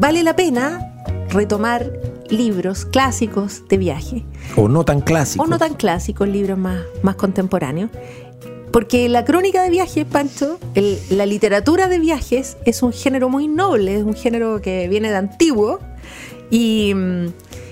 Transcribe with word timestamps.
Vale 0.00 0.22
la 0.22 0.34
pena 0.36 0.92
retomar 1.30 1.92
libros 2.30 2.84
clásicos 2.84 3.62
de 3.68 3.78
viaje 3.78 4.24
O 4.56 4.68
no 4.68 4.84
tan 4.84 5.00
clásicos. 5.00 5.46
o 5.46 5.50
no 5.50 5.58
tan 5.58 5.74
clásicos, 5.74 6.28
libros 6.28 6.58
más, 6.58 6.80
más 7.02 7.16
contemporáneos. 7.16 7.90
Porque 8.72 9.08
la 9.08 9.24
crónica 9.24 9.62
de 9.62 9.70
viajes, 9.70 10.04
Pancho, 10.04 10.58
el- 10.74 10.98
la 11.10 11.24
literatura 11.24 11.88
de 11.88 11.98
viajes 11.98 12.58
es 12.66 12.82
un 12.82 12.92
género 12.92 13.28
muy 13.30 13.48
noble, 13.48 13.96
es 13.96 14.04
un 14.04 14.14
género 14.14 14.60
que 14.60 14.88
viene 14.88 15.08
de 15.10 15.16
antiguo 15.16 15.80
y, 16.50 16.92
mm, 16.94 17.26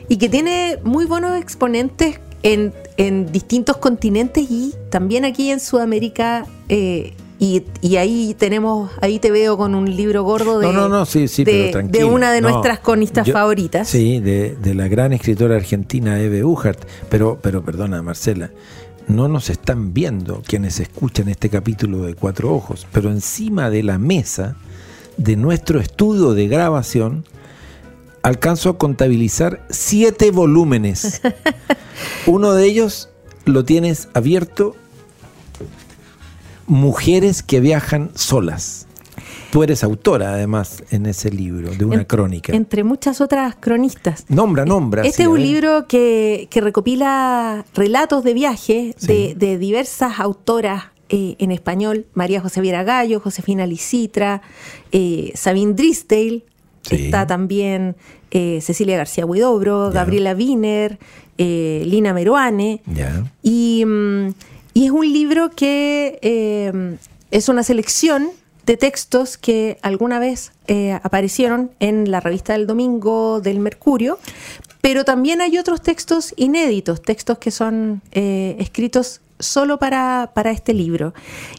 y 0.09 0.17
que 0.17 0.29
tiene 0.31 0.79
muy 0.85 1.05
buenos 1.05 1.39
exponentes 1.39 2.19
en, 2.43 2.73
en 2.97 3.31
distintos 3.31 3.77
continentes 3.77 4.51
y 4.51 4.75
también 4.91 5.25
aquí 5.27 5.51
en 5.51 5.61
Sudamérica. 5.61 6.47
eh, 6.69 7.13
y, 7.39 7.65
y 7.83 7.97
ahí 7.97 8.35
tenemos, 8.39 8.91
ahí 9.01 9.19
te 9.19 9.31
veo 9.31 9.57
con 9.57 9.75
un 9.75 9.95
libro 9.95 10.23
gordo 10.23 10.59
de, 10.59 10.67
No, 10.67 10.73
no, 10.73 10.89
no, 10.89 11.05
sí, 11.05 11.29
sí, 11.29 11.45
de, 11.45 11.53
pero 11.53 11.65
de 11.65 11.73
tranquilo. 11.73 12.09
una 12.09 12.33
de 12.33 12.41
nuestras 12.41 12.81
cronistas 12.81 13.31
favoritas. 13.31 13.89
Sí, 13.89 14.21
de, 14.21 14.57
de 14.57 14.75
la 14.75 14.89
gran 14.89 15.13
escritora 15.13 15.57
argentina 15.57 16.19
Eve 16.21 16.45
Uhart. 16.45 16.79
Pero, 17.11 17.39
pero 17.43 17.63
perdona, 17.63 18.03
Marcela, 18.03 18.51
no 19.09 19.29
nos 19.29 19.51
están 19.51 19.93
viendo 19.93 20.43
quienes 20.47 20.81
escuchan 20.81 21.29
este 21.29 21.49
capítulo 21.51 22.03
de 22.05 22.15
Cuatro 22.15 22.55
Ojos, 22.55 22.87
pero 22.93 23.11
encima 23.11 23.71
de 23.71 23.83
la 23.83 23.99
mesa 23.99 24.57
de 25.17 25.37
nuestro 25.37 25.79
estudio 25.81 26.35
de 26.35 26.49
grabación 26.49 27.25
alcanzo 28.23 28.71
a 28.71 28.79
contabilizar 28.79 29.65
siete 29.71 30.31
volúmenes. 30.31 31.21
Uno 32.27 32.55
de 32.55 32.65
ellos 32.67 33.09
lo 33.45 33.65
tienes 33.65 34.09
abierto, 34.15 34.75
Mujeres 36.67 37.43
que 37.43 37.61
viajan 37.61 38.11
solas. 38.15 38.87
Tú 39.51 39.63
eres 39.63 39.85
autora, 39.85 40.33
además, 40.35 40.83
en 40.91 41.07
ese 41.07 41.31
libro, 41.31 41.71
de 41.71 41.85
una 41.85 41.97
En- 42.01 42.05
crónica. 42.05 42.53
Entre 42.55 42.83
muchas 42.85 43.21
otras 43.21 43.55
cronistas. 43.59 44.25
Nombra, 44.29 44.65
nombra. 44.65 45.03
Este 45.03 45.19
sí, 45.19 45.23
es 45.23 45.29
un 45.29 45.41
libro 45.41 45.87
que, 45.87 46.49
que 46.51 46.61
recopila 46.61 47.65
relatos 47.75 48.25
de 48.25 48.35
viaje 48.35 48.95
Sí. 48.99 49.07
de, 49.07 49.35
de 49.37 49.59
diversas 49.59 50.19
autoras 50.21 50.85
eh, 51.09 51.37
en 51.39 51.53
español. 51.53 52.07
María 52.15 52.41
José 52.41 52.61
Viera 52.61 52.83
Gallo, 52.83 53.21
Josefina 53.21 53.65
Licitra, 53.67 54.43
eh, 54.93 55.31
Sabine 55.37 55.73
Drisdale. 55.75 56.43
Sí. 56.83 57.07
Está 57.07 57.27
también 57.27 57.97
eh, 58.33 58.59
Cecilia 58.61 58.97
García 58.97 59.25
Huidobro. 59.25 59.91
Gabriela 59.93 60.35
Wiener, 60.35 60.99
eh, 61.39 61.83
Lina 61.87 62.13
Meruane. 62.13 62.83
Ya. 62.87 63.25
Y, 63.43 63.85
mm, 63.87 64.29
y 64.77 64.85
es 64.85 64.91
un 64.91 65.11
libro 65.11 65.49
que 65.53 66.19
eh, 66.21 66.99
es 67.31 67.49
una 67.49 67.63
selección 67.63 68.29
de 68.67 68.77
textos 68.77 69.39
que 69.39 69.79
alguna 69.81 70.19
vez 70.19 70.53
eh, 70.67 70.93
aparecieron 71.03 71.71
en 71.81 72.11
la 72.11 72.21
revista 72.21 72.53
del 72.53 72.67
domingo 72.67 73.41
del 73.41 73.59
Mercurio, 73.59 74.19
pero 74.83 75.07
también 75.07 75.41
hay 75.41 75.57
otros 75.57 75.81
textos 75.81 76.35
inéditos, 76.37 77.01
textos 77.01 77.39
que 77.39 77.51
son 77.51 78.03
eh, 78.13 78.57
escritos 78.59 79.23
solo 79.39 79.79
para, 79.79 80.33
para 80.35 80.51
este 80.51 80.75
libro. 80.75 81.15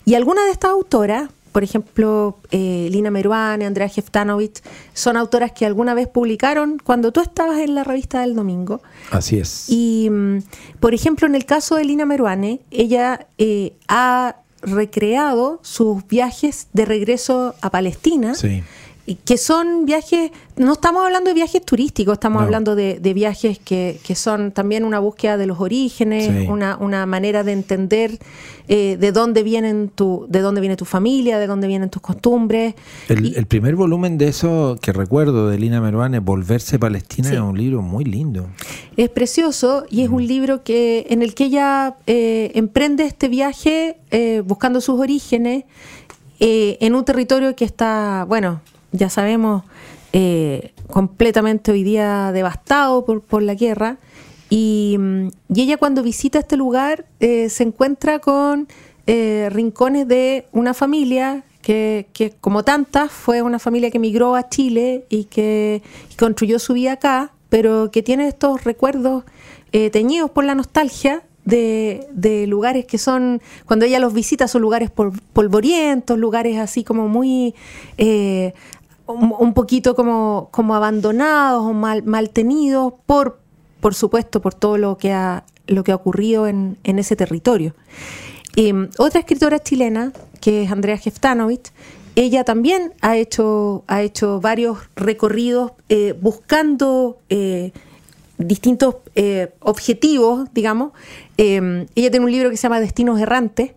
Y 0.06 0.13
algunas 0.13 0.46
de 0.46 0.52
estas 0.52 0.69
autoras, 0.69 1.28
por 1.57 1.63
ejemplo, 1.63 2.38
eh, 2.51 2.88
Lina 2.91 3.09
Meruane, 3.09 3.66
Andrea 3.66 3.90
Jeftanovich, 3.90 4.62
son 4.94 5.18
autoras 5.18 5.53
que 5.53 5.66
alguna 5.66 5.95
vez 5.95 6.07
publicaron 6.07 6.78
cuando 6.78 7.12
tú 7.12 7.19
estabas 7.19 7.57
en 7.62 7.73
la 7.73 7.84
revista 7.84 8.22
del 8.22 8.35
domingo. 8.35 8.84
Así 9.09 9.40
es. 9.40 9.66
Y, 9.68 10.07
mm, 10.07 10.44
por 10.79 10.94
ejemplo, 10.94 11.25
en 11.25 11.34
el 11.34 11.47
caso 11.47 11.78
de 11.78 11.85
Lina 11.85 12.06
Meruane, 12.06 12.59
ella 12.69 13.25
eh, 13.40 13.73
ha 13.88 14.35
recreado 14.62 15.59
sus 15.63 16.06
viajes 16.06 16.68
de 16.73 16.85
regreso 16.85 17.56
a 17.62 17.72
Palestina. 17.72 18.35
Sí. 18.35 18.62
Que 19.23 19.38
son 19.38 19.85
viajes, 19.85 20.31
no 20.57 20.73
estamos 20.73 21.06
hablando 21.06 21.29
de 21.29 21.34
viajes 21.34 21.63
turísticos, 21.63 22.13
estamos 22.13 22.41
No. 22.41 22.45
hablando 22.45 22.75
de, 22.75 23.00
de 23.00 23.13
viajes 23.13 23.57
que, 23.57 24.00
que 24.06 24.16
son 24.16 24.51
también 24.51 24.84
una 24.84 25.00
búsqueda 25.00 25.38
de 25.38 25.45
los 25.45 25.62
orígenes, 25.62 26.25
Sí. 26.25 26.47
una, 26.50 26.75
una 26.78 27.06
manera 27.06 27.44
de 27.45 27.53
entender 27.53 28.19
eh, 28.68 28.97
de 29.00 29.12
dónde 29.13 29.44
vienen 29.44 29.88
tu, 29.88 30.25
de 30.28 30.41
dónde 30.41 30.59
viene 30.59 30.75
tu 30.75 30.84
familia, 30.84 31.40
de 31.40 31.47
dónde 31.47 31.68
vienen 31.68 31.90
tus 31.90 32.01
costumbres. 32.01 32.75
El, 33.07 33.25
Y- 33.28 33.35
el 33.35 33.45
primer 33.45 33.78
volumen 33.78 34.18
de 34.18 34.28
eso 34.28 34.78
que 34.81 34.91
recuerdo 34.91 35.47
de 35.50 35.57
Lina 35.57 35.79
Meruane, 35.79 36.19
Volverse 36.19 36.78
Palestina, 36.78 37.29
Sí. 37.29 37.35
es 37.35 37.39
un 37.41 37.57
libro 37.57 37.81
muy 37.81 38.03
lindo. 38.03 38.47
Es 38.97 39.07
precioso 39.09 39.85
y 39.89 40.01
es 40.01 40.09
un 40.09 40.28
libro 40.28 40.63
que 40.66 41.07
en 41.09 41.22
el 41.22 41.34
que 41.34 41.45
ella 41.45 41.95
eh, 42.07 42.51
emprende 42.56 43.06
este 43.06 43.29
viaje 43.29 44.00
eh, 44.12 44.41
buscando 44.45 44.81
sus 44.81 45.00
orígenes 45.00 45.63
eh, 46.41 46.78
en 46.81 46.94
un 46.94 47.06
territorio 47.06 47.56
que 47.56 47.63
está, 47.63 48.25
bueno, 48.28 48.59
ya 48.97 49.09
sabemos, 49.09 49.63
eh, 50.13 50.74
completamente 50.88 51.72
hoy 51.72 51.84
día 51.84 52.31
devastado 52.31 53.06
por, 53.06 53.22
por 53.22 53.44
la 53.44 53.53
guerra. 53.53 53.97
Y, 54.50 54.96
mm, 54.97 55.28
y 55.53 55.62
ella 55.62 55.78
cuando 55.78 56.03
visita 56.03 56.40
este 56.40 56.58
lugar 56.58 57.06
eh, 57.19 57.50
se 57.50 57.63
encuentra 57.63 58.19
con 58.19 58.68
eh, 59.06 59.50
rincones 59.52 60.07
de 60.07 60.47
una 60.53 60.74
familia 60.74 61.44
que, 61.62 62.07
que, 62.13 62.31
como 62.40 62.63
tantas, 62.63 63.12
fue 63.12 63.41
una 63.41 63.59
familia 63.59 63.91
que 63.91 63.97
emigró 63.97 64.36
a 64.36 64.47
Chile 64.47 65.06
y 65.09 65.25
que 65.25 65.81
construyó 66.18 66.59
su 66.59 66.74
vida 66.74 66.94
acá, 66.94 67.31
pero 67.50 67.91
que 67.91 68.02
tiene 68.02 68.28
estos 68.28 68.63
recuerdos 68.63 69.24
teñidos 69.91 70.31
por 70.31 70.44
la 70.44 70.56
nostalgia 70.56 71.22
de, 71.46 72.07
de 72.12 72.47
lugares 72.47 72.86
que 72.86 72.97
son, 72.97 73.41
cuando 73.66 73.86
ella 73.86 74.00
los 74.00 74.12
visita, 74.13 74.47
son 74.47 74.62
lugares 74.63 74.90
pol- 74.90 75.12
polvorientos, 75.34 76.18
lugares 76.18 76.57
así 76.57 76.84
como 76.84 77.07
muy... 77.07 77.53
un, 79.07 79.34
un 79.38 79.53
poquito 79.53 79.95
como, 79.95 80.50
como 80.51 80.75
abandonados 80.75 81.63
o 81.63 81.73
mal, 81.73 82.03
mal 82.03 82.29
tenidos 82.29 82.94
por, 83.06 83.40
por 83.79 83.95
supuesto, 83.95 84.41
por 84.41 84.53
todo 84.53 84.78
lo 84.78 84.97
que 84.97 85.12
ha, 85.12 85.44
lo 85.68 85.84
que 85.84 85.91
ha 85.91 85.95
ocurrido 85.95 86.47
en, 86.47 86.78
en 86.84 87.00
ese 87.00 87.16
territorio. 87.16 87.73
Mm, 88.56 88.85
otra 88.97 89.19
escritora 89.19 89.59
chilena, 89.59 90.13
que 90.41 90.63
es 90.63 90.72
Andrea 90.72 90.97
Jeftanovich, 90.97 91.72
ella 92.16 92.44
también 92.44 92.94
ha 93.01 93.16
hecho, 93.16 93.84
ha 93.85 94.01
hecho 94.01 94.41
varios 94.41 94.79
recorridos 94.95 95.74
eh, 95.88 96.16
buscando 96.19 97.19
eh, 97.29 97.74
distintos 98.39 98.95
eh, 99.13 99.53
objetivos, 99.59 100.51
digamos. 100.51 100.94
Ella 101.38 101.85
tiene 101.94 102.25
un 102.25 102.31
libro 102.31 102.50
que 102.50 102.57
se 102.57 102.63
llama 102.63 102.79
Destinos 102.79 103.19
Errantes 103.19 103.74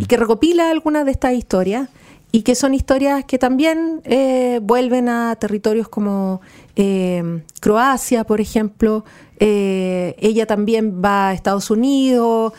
y 0.00 0.06
que 0.06 0.16
recopila 0.16 0.70
algunas 0.70 1.04
de 1.04 1.10
estas 1.10 1.34
historias 1.34 1.90
y 2.34 2.42
que 2.42 2.54
son 2.54 2.72
historias 2.72 3.26
que 3.26 3.38
también 3.38 4.00
eh, 4.04 4.58
vuelven 4.62 5.10
a 5.10 5.36
territorios 5.36 5.86
como 5.88 6.40
eh, 6.76 7.42
Croacia, 7.60 8.24
por 8.24 8.40
ejemplo. 8.40 9.04
Eh, 9.38 10.14
ella 10.18 10.46
también 10.46 11.02
va 11.04 11.28
a 11.28 11.34
Estados 11.34 11.70
Unidos, 11.70 12.54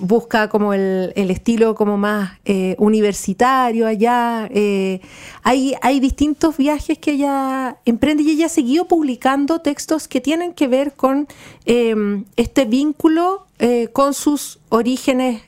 busca 0.00 0.48
como 0.48 0.74
el, 0.74 1.12
el 1.16 1.30
estilo 1.30 1.74
como 1.74 1.96
más 1.96 2.32
universitario 2.76 3.86
allá. 3.86 4.50
Hay, 5.44 5.74
hay 5.80 6.00
distintos 6.00 6.56
viajes 6.58 6.98
que 6.98 7.12
ella 7.12 7.78
emprende 7.86 8.24
y 8.24 8.30
ella 8.32 8.46
ha 8.46 8.50
seguido 8.50 8.86
publicando 8.86 9.60
textos 9.60 10.08
que 10.08 10.20
tienen 10.20 10.52
que 10.52 10.66
ver 10.66 10.92
con 10.92 11.26
eh, 11.64 11.94
este 12.36 12.64
vínculo 12.66 13.46
con 13.92 14.14
sus 14.14 14.58
orígenes 14.70 15.42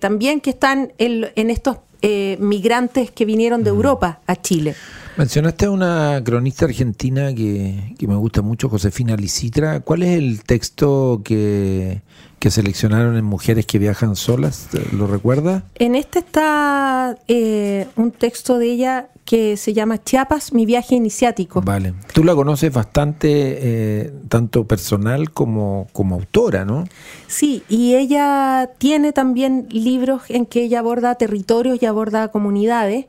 también 0.00 0.40
que 0.40 0.50
están 0.50 0.94
en, 0.96 1.28
en 1.36 1.50
estos 1.50 1.76
eh, 2.02 2.36
migrantes 2.40 3.10
que 3.10 3.24
vinieron 3.24 3.64
de 3.64 3.70
Europa 3.70 4.20
a 4.26 4.36
Chile. 4.36 4.74
Mencionaste 5.18 5.66
a 5.66 5.72
una 5.72 6.22
cronista 6.22 6.66
argentina 6.66 7.34
que, 7.34 7.96
que 7.98 8.06
me 8.06 8.14
gusta 8.14 8.40
mucho, 8.40 8.68
Josefina 8.68 9.16
Licitra. 9.16 9.80
¿Cuál 9.80 10.04
es 10.04 10.16
el 10.16 10.44
texto 10.44 11.22
que, 11.24 12.02
que 12.38 12.52
seleccionaron 12.52 13.16
en 13.16 13.24
Mujeres 13.24 13.66
que 13.66 13.80
viajan 13.80 14.14
solas? 14.14 14.68
¿Lo 14.92 15.08
recuerda? 15.08 15.64
En 15.74 15.96
este 15.96 16.20
está 16.20 17.18
eh, 17.26 17.88
un 17.96 18.12
texto 18.12 18.58
de 18.58 18.66
ella 18.70 19.08
que 19.24 19.56
se 19.56 19.74
llama 19.74 20.00
Chiapas, 20.04 20.52
mi 20.52 20.64
viaje 20.64 20.94
iniciático. 20.94 21.62
Vale. 21.62 21.94
Tú 22.14 22.22
la 22.22 22.36
conoces 22.36 22.72
bastante, 22.72 23.28
eh, 23.30 24.12
tanto 24.28 24.68
personal 24.68 25.32
como, 25.32 25.88
como 25.92 26.14
autora, 26.14 26.64
¿no? 26.64 26.84
Sí, 27.26 27.64
y 27.68 27.96
ella 27.96 28.70
tiene 28.78 29.12
también 29.12 29.66
libros 29.68 30.22
en 30.28 30.46
que 30.46 30.62
ella 30.62 30.78
aborda 30.78 31.16
territorios 31.16 31.82
y 31.82 31.86
aborda 31.86 32.28
comunidades, 32.28 33.06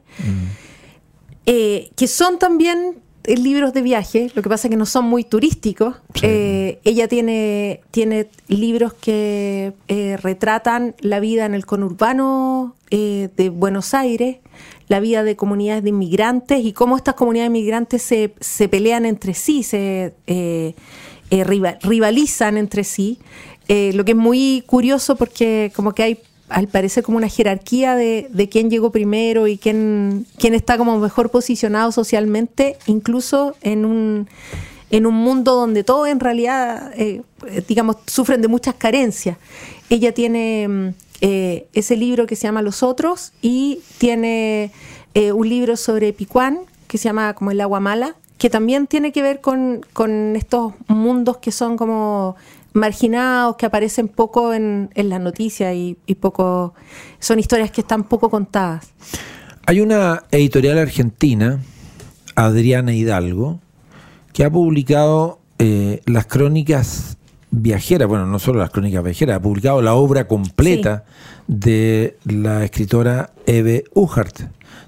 eh, 1.51 1.90
que 1.96 2.07
son 2.07 2.38
también 2.38 3.00
eh, 3.24 3.36
libros 3.36 3.74
de 3.74 3.81
viaje, 3.81 4.31
lo 4.36 4.42
que 4.44 4.50
pasa 4.50 4.68
es 4.68 4.69
que 4.72 4.78
no 4.78 4.86
son 4.86 5.06
muy 5.06 5.24
turísticos. 5.24 5.96
Sí. 6.13 6.22
Eh, 6.24 6.80
ella 6.84 7.07
tiene, 7.07 7.81
tiene 7.92 8.28
libros 8.48 8.94
que 8.94 9.74
eh, 9.88 10.18
retratan 10.22 10.94
la 11.00 11.19
vida 11.19 11.46
en 11.46 11.54
el 11.56 11.66
conurbano 11.66 12.75
eh, 12.92 13.30
de 13.36 13.50
Buenos 13.50 13.94
Aires, 13.94 14.38
la 14.88 15.00
vida 15.00 15.24
de 15.24 15.36
comunidades 15.36 15.84
de 15.84 15.90
inmigrantes 15.90 16.63
y 16.63 16.72
cómo 16.74 16.98
estas 16.98 17.16
comunidades 17.16 17.52
de 17.52 17.57
inmigrantes 17.57 18.02
se, 18.04 18.34
se 18.40 18.68
pelean 18.68 19.06
entre 19.06 19.34
sí, 19.34 19.63
se 19.63 20.13
rival- 21.30 21.80
rivalizan 21.81 22.57
entre 22.57 22.84
sí. 22.84 23.18
Lo 23.68 24.04
que 24.04 24.13
es 24.13 24.18
muy 24.18 24.63
curioso 24.66 25.16
porque 25.16 25.72
como 25.75 25.94
que 25.94 26.04
hay 26.04 26.18
al 26.50 26.68
parecer 26.68 27.04
como 27.04 27.18
una 27.18 27.30
jerarquía 27.30 27.96
de, 27.96 28.28
de 28.31 28.50
quién 28.50 28.69
llegó 28.69 28.92
primero 28.92 29.48
y 29.48 29.57
quién, 29.57 30.25
quién 30.38 30.54
está 30.54 30.78
como 30.78 30.98
mejor 31.00 31.30
posicionado 31.30 31.92
socialmente, 31.92 32.78
incluso 32.88 33.56
en 33.62 33.86
un, 33.86 34.28
en 34.92 35.06
un 35.06 35.13
mundo 35.13 35.56
donde 35.56 35.84
todos 35.84 36.07
en 36.07 36.19
realidad, 36.19 36.92
eh, 36.96 37.22
digamos, 37.68 37.98
sufren 38.07 38.42
de 38.42 38.48
muchas 38.48 38.75
carencias. 38.75 39.38
Ella 39.90 40.13
tiene 40.13 40.68
mm, 40.68 40.88
eh, 41.22 41.68
ese 41.74 41.96
libro 41.96 42.25
que 42.25 42.36
se 42.36 42.44
llama 42.44 42.62
Los 42.62 42.84
Otros 42.84 43.31
y 43.42 43.81
tiene 43.98 44.72
eh, 45.13 45.31
un 45.31 45.48
libro 45.48 45.78
sobre 45.78 46.13
Picuán 46.13 46.60
que 46.88 46.98
se 46.98 47.06
llama 47.06 47.34
como 47.36 47.52
El 47.52 47.62
Agua 47.62 47.80
Mala, 47.80 48.16
que 48.40 48.50
también 48.50 48.88
tiene 48.88 49.12
que 49.12 49.22
ver 49.22 49.42
con, 49.42 49.86
con 49.94 50.36
estos 50.36 50.74
mundos 50.88 51.38
que 51.38 51.52
son 51.52 51.78
como 51.78 52.36
marginados, 52.74 53.56
que 53.56 53.66
aparecen 53.66 54.07
poco 54.07 54.54
en, 54.54 54.89
en 54.94 55.10
las 55.10 55.21
noticias 55.21 55.74
y, 55.75 55.98
y 56.06 56.16
poco 56.16 56.74
son 57.19 57.39
historias 57.39 57.71
que 57.71 57.81
están 57.81 58.04
poco 58.04 58.30
contadas. 58.30 58.94
Hay 59.66 59.81
una 59.81 60.24
editorial 60.31 60.77
argentina, 60.77 61.60
Adriana 62.36 62.94
Hidalgo, 62.94 63.60
que 64.33 64.44
ha 64.44 64.50
publicado 64.50 65.39
eh, 65.60 66.01
las 66.06 66.25
crónicas 66.25 67.18
viajeras, 67.51 68.07
bueno, 68.07 68.25
no 68.25 68.39
solo 68.39 68.60
las 68.60 68.69
crónicas 68.69 69.04
viajeras, 69.04 69.38
ha 69.38 69.42
publicado 69.42 69.81
la 69.81 69.95
obra 69.95 70.27
completa 70.27 71.04
de 71.48 72.18
la 72.24 72.63
escritora 72.63 73.31
Eve 73.45 73.83
Uhart, 73.94 74.39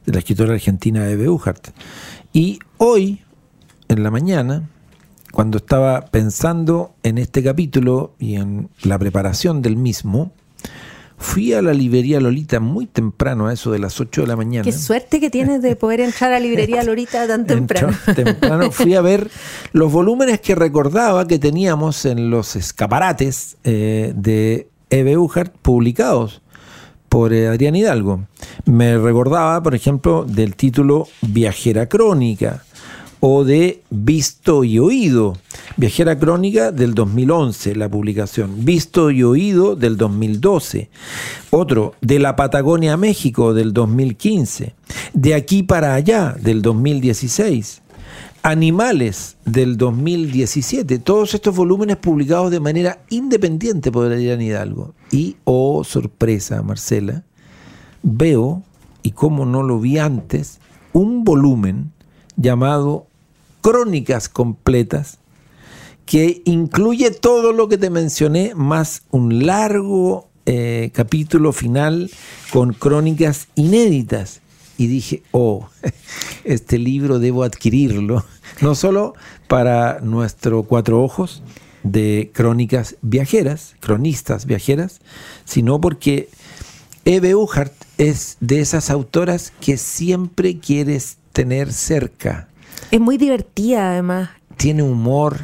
de 0.06 0.12
la 0.12 0.20
escritora 0.20 0.54
argentina 0.54 1.10
Eve 1.10 1.28
Uhart. 1.30 1.70
Y 2.34 2.60
hoy, 2.78 3.22
en 3.88 4.04
la 4.04 4.12
mañana, 4.12 4.70
cuando 5.32 5.58
estaba 5.58 6.06
pensando 6.06 6.94
en 7.04 7.18
este 7.18 7.44
capítulo 7.44 8.14
y 8.20 8.36
en 8.36 8.70
la 8.84 9.00
preparación 9.00 9.62
del 9.62 9.78
mismo, 9.78 10.32
fui 11.18 11.54
a 11.54 11.62
la 11.62 11.74
librería 11.74 12.20
Lolita 12.20 12.60
muy 12.60 12.88
temprano, 12.88 13.48
a 13.48 13.54
eso 13.54 13.72
de 13.72 13.80
las 13.80 14.00
8 14.00 14.22
de 14.22 14.28
la 14.28 14.36
mañana. 14.36 14.64
Qué 14.64 14.72
suerte 14.72 15.20
que 15.20 15.30
tienes 15.30 15.62
de 15.62 15.76
poder 15.76 16.02
entrar 16.02 16.34
a 16.34 16.40
librería 16.40 16.84
Lorita 16.86 17.28
tan 17.28 17.46
temprano. 17.46 17.90
Entró 18.08 18.14
temprano 18.24 18.72
fui 18.72 18.96
a 18.96 19.02
ver 19.02 19.30
los 19.72 19.92
volúmenes 19.92 20.42
que 20.42 20.56
recordaba 20.56 21.28
que 21.28 21.40
teníamos 21.40 22.06
en 22.06 22.30
los 22.30 22.56
escaparates 22.56 23.58
eh, 23.64 24.14
de 24.16 24.68
Eve 24.90 25.18
Uhart 25.18 25.54
publicados 25.62 26.42
por 27.08 27.34
eh, 27.34 27.48
Adrián 27.48 27.76
Hidalgo. 27.76 28.26
Me 28.66 28.98
recordaba, 28.98 29.62
por 29.62 29.76
ejemplo, 29.76 30.26
del 30.26 30.56
título 30.56 31.08
Viajera 31.22 31.88
Crónica 31.88 32.64
o 33.22 33.46
de 33.46 33.84
Visto 33.90 34.66
y 34.66 34.80
Oído. 34.80 35.38
Viajera 35.78 36.18
Crónica 36.20 36.72
del 36.72 36.96
2011, 36.96 37.76
la 37.76 37.88
publicación. 37.88 38.66
Visto 38.66 39.12
y 39.12 39.24
Oído 39.24 39.76
del 39.76 39.96
2012. 39.96 40.90
Otro, 41.52 41.94
de 42.02 42.20
la 42.20 42.36
Patagonia 42.36 42.94
a 42.94 42.98
México 42.98 43.54
del 43.54 43.74
2015. 43.74 44.74
De 45.14 45.36
aquí 45.36 45.64
para 45.64 45.94
allá 45.94 46.36
del 46.42 46.64
2016. 46.64 47.84
Animales 48.42 49.38
del 49.46 49.78
2017. 49.78 50.98
Todos 50.98 51.36
estos 51.36 51.56
volúmenes 51.56 51.98
publicados 51.98 52.50
de 52.50 52.60
manera 52.60 53.04
independiente 53.12 53.92
por 53.92 54.08
Adrián 54.08 54.42
Hidalgo. 54.42 54.96
Y, 55.12 55.38
oh 55.44 55.84
sorpresa, 55.84 56.64
Marcela, 56.64 57.24
veo, 58.02 58.64
y 59.04 59.12
como 59.12 59.46
no 59.46 59.62
lo 59.62 59.80
vi 59.80 60.00
antes, 60.00 60.60
un 60.92 61.24
volumen 61.24 61.92
llamado 62.36 63.11
Crónicas 63.62 64.30
Completas, 64.30 65.20
que 66.06 66.42
incluye 66.46 67.12
todo 67.12 67.54
lo 67.54 67.70
que 67.70 67.78
te 67.78 67.90
mencioné, 67.90 68.54
más 68.56 69.04
un 69.12 69.46
largo 69.46 70.28
eh, 70.46 70.90
capítulo 70.94 71.54
final 71.54 72.10
con 72.52 72.74
crónicas 72.74 73.48
inéditas. 73.56 74.42
Y 74.78 74.88
dije, 74.88 75.24
oh, 75.32 75.70
este 76.44 76.78
libro 76.80 77.20
debo 77.20 77.44
adquirirlo, 77.44 78.26
no 78.62 78.76
solo 78.76 79.14
para 79.48 80.00
nuestro 80.02 80.64
cuatro 80.64 81.04
ojos 81.04 81.44
de 81.84 82.32
crónicas 82.34 82.96
viajeras, 83.02 83.76
cronistas 83.80 84.46
viajeras, 84.46 85.02
sino 85.46 85.80
porque 85.80 86.30
Eve 87.06 87.36
Uhart 87.36 87.74
es 87.98 88.38
de 88.40 88.60
esas 88.60 88.90
autoras 88.90 89.54
que 89.60 89.78
siempre 89.78 90.60
quieres 90.60 91.18
tener 91.34 91.74
cerca. 91.74 92.48
Es 92.90 93.00
muy 93.00 93.18
divertida 93.18 93.92
además. 93.92 94.30
Tiene 94.58 94.84
humor, 94.84 95.40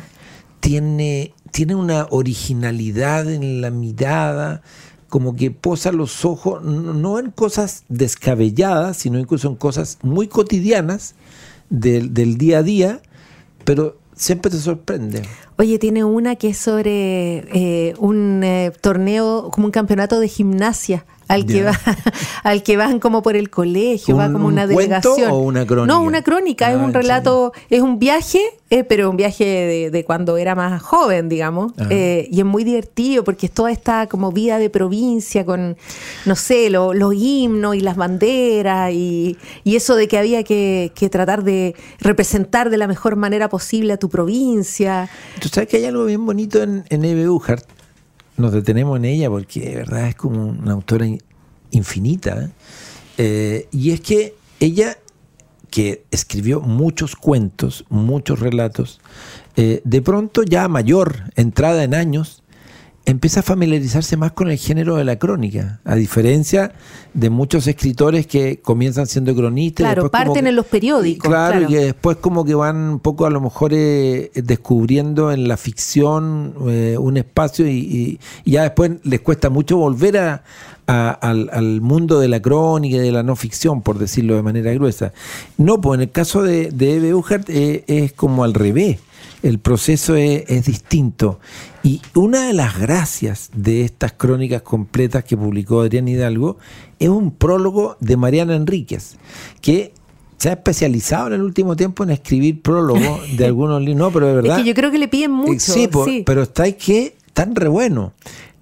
tiene, 0.59 1.33
tiene 1.51 1.75
una 1.75 2.07
originalidad 2.09 3.31
en 3.31 3.61
la 3.61 3.69
mirada, 3.69 4.61
como 5.09 5.35
que 5.35 5.51
posa 5.51 5.91
los 5.91 6.25
ojos, 6.25 6.63
no 6.63 7.19
en 7.19 7.31
cosas 7.31 7.83
descabelladas, 7.87 8.97
sino 8.97 9.19
incluso 9.19 9.47
en 9.47 9.55
cosas 9.55 9.99
muy 10.01 10.27
cotidianas 10.27 11.15
del, 11.69 12.13
del 12.13 12.37
día 12.37 12.59
a 12.59 12.63
día, 12.63 13.01
pero 13.63 13.97
siempre 14.15 14.51
te 14.51 14.57
sorprende. 14.57 15.21
Oye, 15.57 15.79
tiene 15.79 16.03
una 16.03 16.35
que 16.35 16.49
es 16.49 16.57
sobre 16.57 17.37
eh, 17.53 17.93
un 17.97 18.43
eh, 18.43 18.71
torneo, 18.79 19.49
como 19.51 19.65
un 19.65 19.71
campeonato 19.71 20.19
de 20.19 20.27
gimnasia. 20.27 21.05
Al 21.27 21.45
que, 21.45 21.61
va, 21.61 21.73
al 22.43 22.63
que 22.63 22.77
van 22.77 23.01
como 23.01 23.21
por 23.21 23.35
el 23.35 23.49
colegio, 23.49 24.15
va 24.15 24.27
¿Un- 24.27 24.33
como 24.33 24.47
una 24.47 24.63
un 24.63 24.69
delegación. 24.69 25.29
o 25.29 25.39
una 25.39 25.65
crónica? 25.65 25.93
No, 25.93 26.01
una 26.01 26.21
crónica, 26.21 26.71
es 26.71 26.77
Ah, 26.79 26.83
un 26.85 26.93
relato, 26.93 27.51
es 27.69 27.81
un 27.81 27.99
viaje, 27.99 28.39
eh, 28.69 28.85
pero 28.85 29.09
un 29.09 29.17
viaje 29.17 29.43
de, 29.43 29.91
de 29.91 30.05
cuando 30.05 30.37
era 30.37 30.55
más 30.55 30.81
joven, 30.81 31.27
digamos. 31.27 31.73
Ah. 31.79 31.87
Eh, 31.89 32.29
y 32.31 32.39
es 32.39 32.45
muy 32.45 32.63
divertido 32.63 33.25
porque 33.25 33.47
es 33.47 33.51
toda 33.51 33.71
esta 33.73 34.07
como 34.07 34.31
vida 34.31 34.57
de 34.57 34.69
provincia 34.69 35.43
con, 35.45 35.75
no 36.25 36.35
sé, 36.37 36.69
lo- 36.69 36.93
los 36.93 37.13
himnos 37.13 37.75
y 37.75 37.81
las 37.81 37.97
banderas 37.97 38.93
y, 38.93 39.35
y 39.65 39.75
eso 39.75 39.95
de 39.97 40.07
que 40.07 40.17
había 40.17 40.43
que, 40.45 40.93
que 40.95 41.09
tratar 41.09 41.43
de 41.43 41.75
representar 41.99 42.69
de 42.69 42.77
la 42.77 42.87
mejor 42.87 43.17
manera 43.17 43.49
posible 43.49 43.91
a 43.91 43.97
tu 43.97 44.07
provincia. 44.07 45.09
Tú 45.47 45.53
sabes 45.53 45.69
que 45.69 45.77
hay 45.77 45.85
algo 45.85 46.03
bien 46.03 46.25
bonito 46.25 46.61
en, 46.61 46.83
en 46.89 47.05
Eve 47.05 47.29
Uhart. 47.29 47.63
Nos 48.35 48.51
detenemos 48.51 48.97
en 48.97 49.05
ella 49.05 49.29
porque 49.29 49.61
de 49.61 49.75
verdad 49.77 50.09
es 50.09 50.15
como 50.15 50.43
una 50.45 50.73
autora 50.73 51.05
in- 51.05 51.23
infinita. 51.71 52.43
¿eh? 52.43 52.49
Eh, 53.17 53.67
y 53.71 53.91
es 53.91 54.01
que 54.01 54.35
ella, 54.59 54.97
que 55.69 56.03
escribió 56.11 56.59
muchos 56.59 57.15
cuentos, 57.15 57.85
muchos 57.87 58.41
relatos, 58.41 58.99
eh, 59.55 59.79
de 59.85 60.01
pronto 60.01 60.43
ya 60.43 60.67
mayor, 60.67 61.31
entrada 61.37 61.81
en 61.85 61.95
años, 61.95 62.43
empieza 63.07 63.39
a 63.39 63.43
familiarizarse 63.43 64.17
más 64.17 64.33
con 64.33 64.51
el 64.51 64.57
género 64.57 64.97
de 64.97 65.05
la 65.05 65.17
crónica, 65.17 65.79
a 65.85 65.95
diferencia 65.95 66.73
de 67.13 67.29
muchos 67.29 67.65
escritores 67.65 68.27
que 68.27 68.59
comienzan 68.61 69.07
siendo 69.07 69.33
cronistas. 69.33 69.83
y 69.83 69.85
Claro, 69.85 70.03
después 70.03 70.11
como 70.21 70.33
parten 70.33 70.43
que- 70.43 70.49
en 70.49 70.55
los 70.57 70.65
periódicos, 70.65 71.29
Claro, 71.29 71.57
claro. 71.59 71.71
y 71.71 71.73
que 71.73 71.85
después 71.85 72.17
como 72.17 72.43
que 72.43 72.53
van 72.53 72.75
un 72.75 72.99
poco 72.99 73.25
a 73.25 73.29
lo 73.29 73.39
mejor 73.39 73.71
eh, 73.73 74.29
descubriendo 74.35 75.31
en 75.31 75.47
la 75.47 75.55
ficción 75.55 76.53
eh, 76.67 76.97
un 76.99 77.15
espacio 77.15 77.65
y, 77.65 77.71
y- 77.77 78.19
y 78.43 78.51
ya 78.51 78.63
después 78.63 78.91
les 79.03 79.21
cuesta 79.21 79.49
mucho 79.49 79.77
volver 79.77 80.17
a, 80.17 80.43
a- 80.85 81.11
al, 81.11 81.49
al 81.53 81.79
mundo 81.79 82.19
de 82.19 82.27
la 82.27 82.41
crónica 82.41 82.97
y 82.97 82.99
de 82.99 83.11
la 83.13 83.23
no 83.23 83.37
ficción, 83.37 83.83
por 83.83 83.99
decirlo 83.99 84.35
de 84.35 84.43
manera 84.43 84.73
gruesa. 84.73 85.13
No, 85.57 85.79
pues 85.79 85.95
en 85.97 86.01
el 86.01 86.11
caso 86.11 86.43
de, 86.43 86.71
de 86.71 86.97
Eve 86.97 87.13
Uhart 87.13 87.49
eh, 87.49 87.85
es 87.87 88.11
como 88.11 88.43
al 88.43 88.53
revés. 88.53 88.97
El 89.43 89.59
proceso 89.59 90.15
es, 90.15 90.43
es 90.47 90.65
distinto. 90.65 91.39
Y 91.87 92.01
una 92.15 92.47
de 92.47 92.53
las 92.53 92.77
gracias 92.77 93.49
de 93.55 93.83
estas 93.85 94.11
crónicas 94.11 94.61
completas 94.61 95.23
que 95.23 95.37
publicó 95.37 95.79
Adrián 95.79 96.05
Hidalgo 96.09 96.57
es 96.99 97.07
un 97.07 97.31
prólogo 97.31 97.95
de 98.01 98.17
Mariana 98.17 98.57
Enríquez, 98.57 99.15
que 99.61 99.93
se 100.37 100.49
ha 100.49 100.51
especializado 100.51 101.27
en 101.27 101.33
el 101.35 101.43
último 101.43 101.77
tiempo 101.77 102.03
en 102.03 102.09
escribir 102.09 102.61
prólogos 102.61 103.21
de 103.37 103.45
algunos 103.45 103.79
libros. 103.81 103.99
No, 103.99 104.11
pero 104.11 104.27
de 104.27 104.33
verdad. 104.33 104.57
Es 104.57 104.63
que 104.63 104.67
yo 104.67 104.75
creo 104.75 104.91
que 104.91 104.97
le 104.97 105.07
piden 105.07 105.31
mucho. 105.31 105.51
Eh, 105.53 105.59
sí, 105.59 105.87
po- 105.87 106.03
sí. 106.03 106.23
pero 106.25 106.41
está 106.43 106.63
ahí 106.63 106.73
que 106.73 107.15
tan 107.31 107.55
re 107.55 107.69
bueno. 107.69 108.11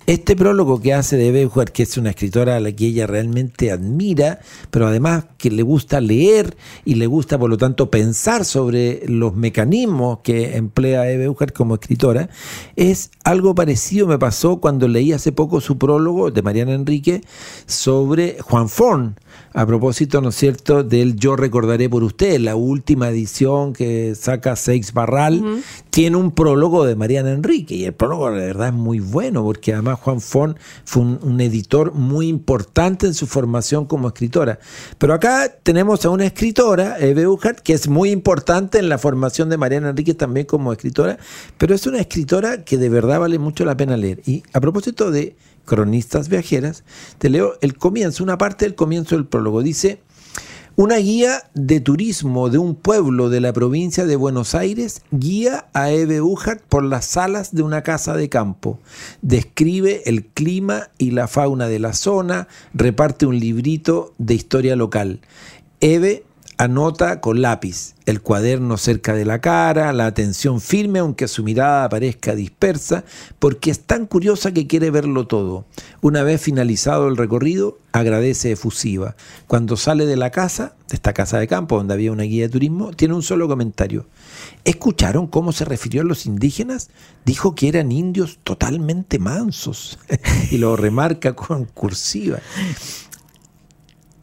Este 0.08 0.36
prólogo 0.36 0.80
que 0.80 0.94
hace 0.94 1.18
de 1.18 1.32
Beucher, 1.32 1.72
que 1.72 1.82
es 1.82 1.98
una 1.98 2.12
escritora 2.12 2.58
a 2.58 2.60
la 2.60 2.72
que 2.72 2.86
ella 2.86 3.08
realmente 3.08 3.72
admira, 3.72 4.40
pero 4.70 4.86
además 4.86 5.26
que 5.40 5.50
le 5.50 5.64
gusta 5.64 6.00
leer 6.00 6.56
y 6.86 6.94
le 6.94 7.08
gusta, 7.08 7.40
por 7.40 7.50
lo 7.50 7.58
tanto, 7.58 7.90
pensar 7.90 8.46
sobre 8.46 9.02
los 9.08 9.36
mecanismos 9.36 10.20
que 10.20 10.58
emplea 10.58 11.02
Beucher 11.02 11.54
como 11.54 11.74
escritora, 11.74 12.30
es 12.76 13.10
algo 13.24 13.56
parecido 13.56 14.06
me 14.06 14.20
pasó 14.20 14.58
cuando 14.58 14.88
leí 14.88 15.12
hace 15.12 15.32
poco 15.32 15.60
su 15.60 15.80
prólogo 15.80 16.30
de 16.30 16.44
Mariana 16.44 16.74
Enrique 16.74 17.22
sobre 17.66 18.38
Juan 18.42 18.70
Forn, 18.70 19.16
a 19.54 19.66
propósito, 19.66 20.22
¿no 20.22 20.30
es 20.30 20.36
cierto?, 20.36 20.84
del 20.84 21.16
Yo 21.16 21.36
recordaré 21.36 21.90
por 21.90 22.04
usted, 22.04 22.40
la 22.40 22.56
última 22.56 23.10
edición 23.10 23.74
que 23.74 24.14
saca 24.14 24.56
Seix 24.56 24.94
Barral, 24.94 25.64
tiene 25.96 26.18
un 26.18 26.32
prólogo 26.32 26.86
de 26.86 26.98
Mariana 26.98 27.32
Enrique 27.32 27.74
y 27.74 27.86
el 27.86 27.94
prólogo 27.94 28.30
la 28.30 28.36
verdad 28.36 28.68
es 28.68 28.74
muy 28.74 29.00
bueno 29.00 29.44
porque 29.44 29.72
además 29.72 29.98
Juan 30.02 30.20
Fon 30.20 30.58
fue 30.84 31.04
un, 31.04 31.40
editor 31.40 31.94
muy 31.94 32.28
importante 32.28 33.08
en 33.08 33.14
su 33.14 33.28
formación 33.28 33.86
como 33.86 34.10
escritora. 34.10 34.60
Pero 34.98 35.14
acá 35.14 35.48
tenemos 35.64 36.04
a 36.04 36.10
una 36.10 36.25
escritora, 36.25 37.00
Eve 37.00 37.25
Uchart, 37.30 37.60
que 37.60 37.72
es 37.72 37.88
muy 37.88 38.10
importante 38.10 38.78
en 38.78 38.90
la 38.90 38.98
formación 38.98 39.48
de 39.48 39.56
Mariana 39.56 39.92
Enrique 39.92 40.14
también 40.14 40.46
como 40.46 40.74
escritora, 40.74 41.18
pero 41.58 41.74
es 41.74 41.88
una 41.88 42.02
escritora 42.02 42.66
que 42.66 42.78
de 42.78 42.90
verdad 42.90 43.22
vale 43.22 43.40
mucho 43.40 43.64
la 43.64 43.78
pena 43.78 43.96
leer. 43.96 44.22
Y 44.25 44.44
a 44.52 44.60
propósito 44.60 45.12
de 45.12 45.38
cronistas 45.64 46.28
viajeras, 46.28 46.84
te 47.20 47.30
leo 47.30 47.54
el 47.62 47.78
comienzo, 47.78 48.22
una 48.22 48.38
parte 48.38 48.66
del 48.66 48.75
comienzo 48.75 49.16
del 49.16 49.28
prólogo. 49.28 49.64
Dice, 49.64 50.02
una 50.77 50.98
guía 50.98 51.44
de 51.53 51.79
turismo 51.79 52.50
de 52.50 52.58
un 52.58 52.75
pueblo 52.75 53.29
de 53.29 53.39
la 53.39 53.53
provincia 53.53 54.05
de 54.05 54.17
Buenos 54.17 54.55
Aires 54.55 55.03
guía 55.12 55.67
a 55.74 55.91
Eve 55.91 56.20
Ujart 56.20 56.62
por 56.63 56.84
las 56.84 57.05
salas 57.05 57.55
de 57.55 57.63
una 57.63 57.82
casa 57.82 58.15
de 58.15 58.27
campo. 58.27 58.79
Describe 59.22 60.03
el 60.05 60.25
clima 60.25 60.89
y 60.98 61.12
la 61.12 61.29
fauna 61.29 61.67
de 61.70 61.79
la 61.79 61.94
zona, 61.94 62.50
reparte 62.74 63.25
un 63.25 63.39
librito 63.39 64.13
de 64.17 64.34
historia 64.34 64.75
local. 64.75 65.22
Eve 65.79 66.25
Anota 66.58 67.20
con 67.20 67.42
lápiz, 67.42 67.96
el 68.06 68.22
cuaderno 68.22 68.78
cerca 68.78 69.14
de 69.14 69.26
la 69.26 69.42
cara, 69.42 69.92
la 69.92 70.06
atención 70.06 70.62
firme 70.62 71.00
aunque 71.00 71.28
su 71.28 71.44
mirada 71.44 71.90
parezca 71.90 72.34
dispersa, 72.34 73.04
porque 73.40 73.72
es 73.72 73.82
tan 73.82 74.06
curiosa 74.06 74.54
que 74.54 74.66
quiere 74.66 74.90
verlo 74.90 75.28
todo. 75.28 75.66
Una 76.00 76.24
vez 76.24 76.42
finalizado 76.42 77.10
el 77.10 77.18
recorrido, 77.18 77.78
agradece 77.92 78.54
efusiva. 78.54 79.18
Cuando 79.48 79.76
sale 79.76 80.06
de 80.06 80.16
la 80.16 80.30
casa, 80.30 80.78
de 80.88 80.96
esta 80.96 81.12
casa 81.12 81.40
de 81.40 81.48
campo 81.50 81.76
donde 81.76 81.94
había 81.94 82.14
una 82.14 82.24
guía 82.24 82.44
de 82.44 82.54
turismo, 82.54 82.92
tiene 82.92 83.16
un 83.16 83.24
solo 83.24 83.50
comentario. 83.50 84.08
¿Escucharon 84.64 85.28
cómo 85.28 85.52
se 85.52 85.66
refirió 85.66 86.04
a 86.04 86.06
los 86.06 86.26
indígenas? 86.26 86.90
Dijo 87.26 87.54
que 87.54 87.68
eran 87.68 87.92
indios 87.92 88.40
totalmente 88.46 89.20
mansos 89.20 90.00
y 90.52 90.58
lo 90.58 90.78
remarca 90.78 91.34
con 91.36 91.66
cursiva. 91.66 92.40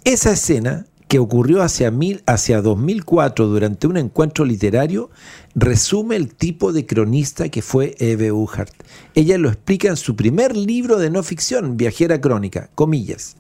Esa 0.04 0.32
escena 0.32 0.86
que 1.12 1.18
ocurrió 1.18 1.60
hacia, 1.60 1.90
mil, 1.90 2.22
hacia 2.24 2.62
2004 2.62 3.46
durante 3.46 3.86
un 3.86 3.98
encuentro 3.98 4.46
literario, 4.46 5.10
resume 5.54 6.16
el 6.16 6.34
tipo 6.34 6.72
de 6.72 6.86
cronista 6.86 7.50
que 7.50 7.60
fue 7.60 7.94
Eve 7.98 8.32
Uhart. 8.32 8.72
Ella 9.14 9.36
lo 9.36 9.50
explica 9.50 9.88
en 9.88 9.98
su 9.98 10.16
primer 10.16 10.56
libro 10.56 10.96
de 10.96 11.10
no 11.10 11.22
ficción, 11.22 11.76
Viajera 11.76 12.18
Crónica, 12.18 12.70
comillas. 12.74 13.36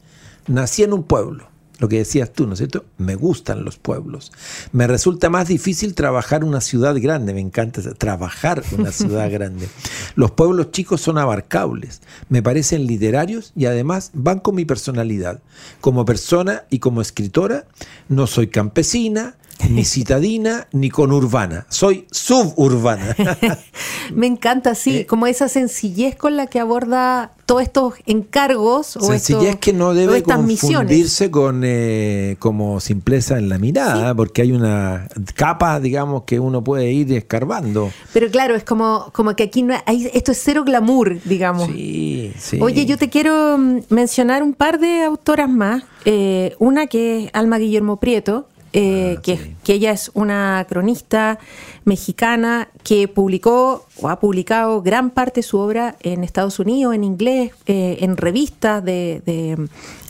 Nací 0.46 0.82
en 0.82 0.92
un 0.92 1.04
pueblo 1.04 1.51
lo 1.78 1.88
que 1.88 1.98
decías 1.98 2.32
tú, 2.32 2.46
¿no 2.46 2.52
es 2.52 2.58
cierto? 2.58 2.84
Me 2.98 3.14
gustan 3.14 3.64
los 3.64 3.76
pueblos. 3.76 4.32
Me 4.72 4.86
resulta 4.86 5.30
más 5.30 5.48
difícil 5.48 5.94
trabajar 5.94 6.44
una 6.44 6.60
ciudad 6.60 6.94
grande, 7.00 7.34
me 7.34 7.40
encanta 7.40 7.82
trabajar 7.94 8.62
una 8.78 8.92
ciudad 8.92 9.30
grande. 9.30 9.68
Los 10.14 10.30
pueblos 10.30 10.70
chicos 10.70 11.00
son 11.00 11.18
abarcables, 11.18 12.02
me 12.28 12.42
parecen 12.42 12.86
literarios 12.86 13.52
y 13.56 13.66
además 13.66 14.10
van 14.14 14.40
con 14.40 14.54
mi 14.54 14.64
personalidad. 14.64 15.40
Como 15.80 16.04
persona 16.04 16.64
y 16.70 16.78
como 16.78 17.00
escritora, 17.00 17.66
no 18.08 18.26
soy 18.26 18.48
campesina, 18.48 19.36
ni 19.70 19.84
citadina 19.84 20.68
ni 20.72 20.90
conurbana, 20.90 21.66
soy 21.68 22.06
suburbana. 22.10 23.16
Me 24.14 24.26
encanta, 24.26 24.74
sí, 24.74 24.98
eh, 24.98 25.06
como 25.06 25.26
esa 25.26 25.48
sencillez 25.48 26.16
con 26.16 26.36
la 26.36 26.46
que 26.46 26.60
aborda 26.60 27.32
todos 27.52 27.62
estos 27.64 27.94
encargos 28.06 28.96
o 28.96 29.02
sencillez 29.02 29.56
que 29.56 29.74
no 29.74 29.92
debe 29.92 30.22
confundirse 30.22 31.30
con 31.30 31.60
eh, 31.64 32.36
como 32.38 32.80
simpleza 32.80 33.36
en 33.36 33.50
la 33.50 33.58
mirada, 33.58 34.14
porque 34.14 34.40
hay 34.40 34.52
una 34.52 35.06
capa, 35.34 35.78
digamos, 35.78 36.22
que 36.22 36.40
uno 36.40 36.64
puede 36.64 36.90
ir 36.90 37.12
escarbando. 37.12 37.90
Pero 38.14 38.30
claro, 38.30 38.54
es 38.54 38.64
como, 38.64 39.10
como 39.12 39.36
que 39.36 39.42
aquí 39.42 39.62
no 39.62 39.74
hay, 39.84 40.10
esto 40.14 40.32
es 40.32 40.40
cero 40.42 40.64
glamour, 40.64 41.20
digamos. 41.24 41.66
Sí, 41.66 42.32
sí. 42.38 42.58
Oye, 42.62 42.86
yo 42.86 42.96
te 42.96 43.10
quiero 43.10 43.58
mm, 43.58 43.80
mencionar 43.90 44.42
un 44.42 44.54
par 44.54 44.80
de 44.80 45.02
autoras 45.02 45.50
más. 45.50 45.84
Eh, 46.06 46.56
una 46.58 46.86
que 46.86 47.24
es 47.24 47.30
Alma 47.34 47.58
Guillermo 47.58 47.98
Prieto, 47.98 48.48
eh, 48.72 49.16
ah, 49.16 49.20
que, 49.22 49.54
que, 49.62 49.74
ella 49.74 49.92
es 49.92 50.10
una 50.14 50.66
cronista 50.68 51.38
mexicana 51.84 52.68
que 52.82 53.06
publicó 53.06 53.86
o 54.00 54.08
ha 54.08 54.18
publicado 54.18 54.80
gran 54.82 55.10
parte 55.10 55.40
de 55.40 55.42
su 55.42 55.58
obra 55.58 55.96
en 56.00 56.24
Estados 56.24 56.58
Unidos, 56.58 56.94
en 56.94 57.04
inglés, 57.04 57.52
eh, 57.66 57.98
en 58.00 58.16
revistas 58.16 58.82
de, 58.82 59.68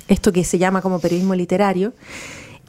esto 0.08 0.32
que 0.32 0.44
se 0.44 0.58
llama 0.58 0.80
como 0.80 1.00
periodismo 1.00 1.34
literario. 1.34 1.92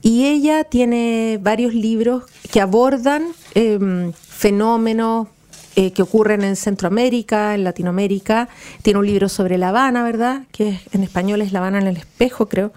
Y 0.01 0.25
ella 0.25 0.63
tiene 0.63 1.39
varios 1.41 1.73
libros 1.73 2.23
que 2.51 2.59
abordan 2.59 3.27
em, 3.53 4.11
fenómenos 4.13 5.27
eh, 5.75 5.91
que 5.91 6.03
ocurren 6.03 6.43
en 6.43 6.55
Centroamérica, 6.55 7.55
en 7.55 7.63
Latinoamérica. 7.63 8.47
Tiene 8.83 8.99
un 8.99 9.07
libro 9.07 9.27
sobre 9.27 9.57
La 9.57 9.69
Habana, 9.69 10.03
¿verdad? 10.03 10.43
Que 10.51 10.79
en 10.91 11.03
español 11.03 11.41
es 11.41 11.51
La 11.51 11.59
Habana 11.59 11.79
en 11.79 11.87
el 11.87 11.97
espejo, 11.97 12.47
creo. 12.47 12.71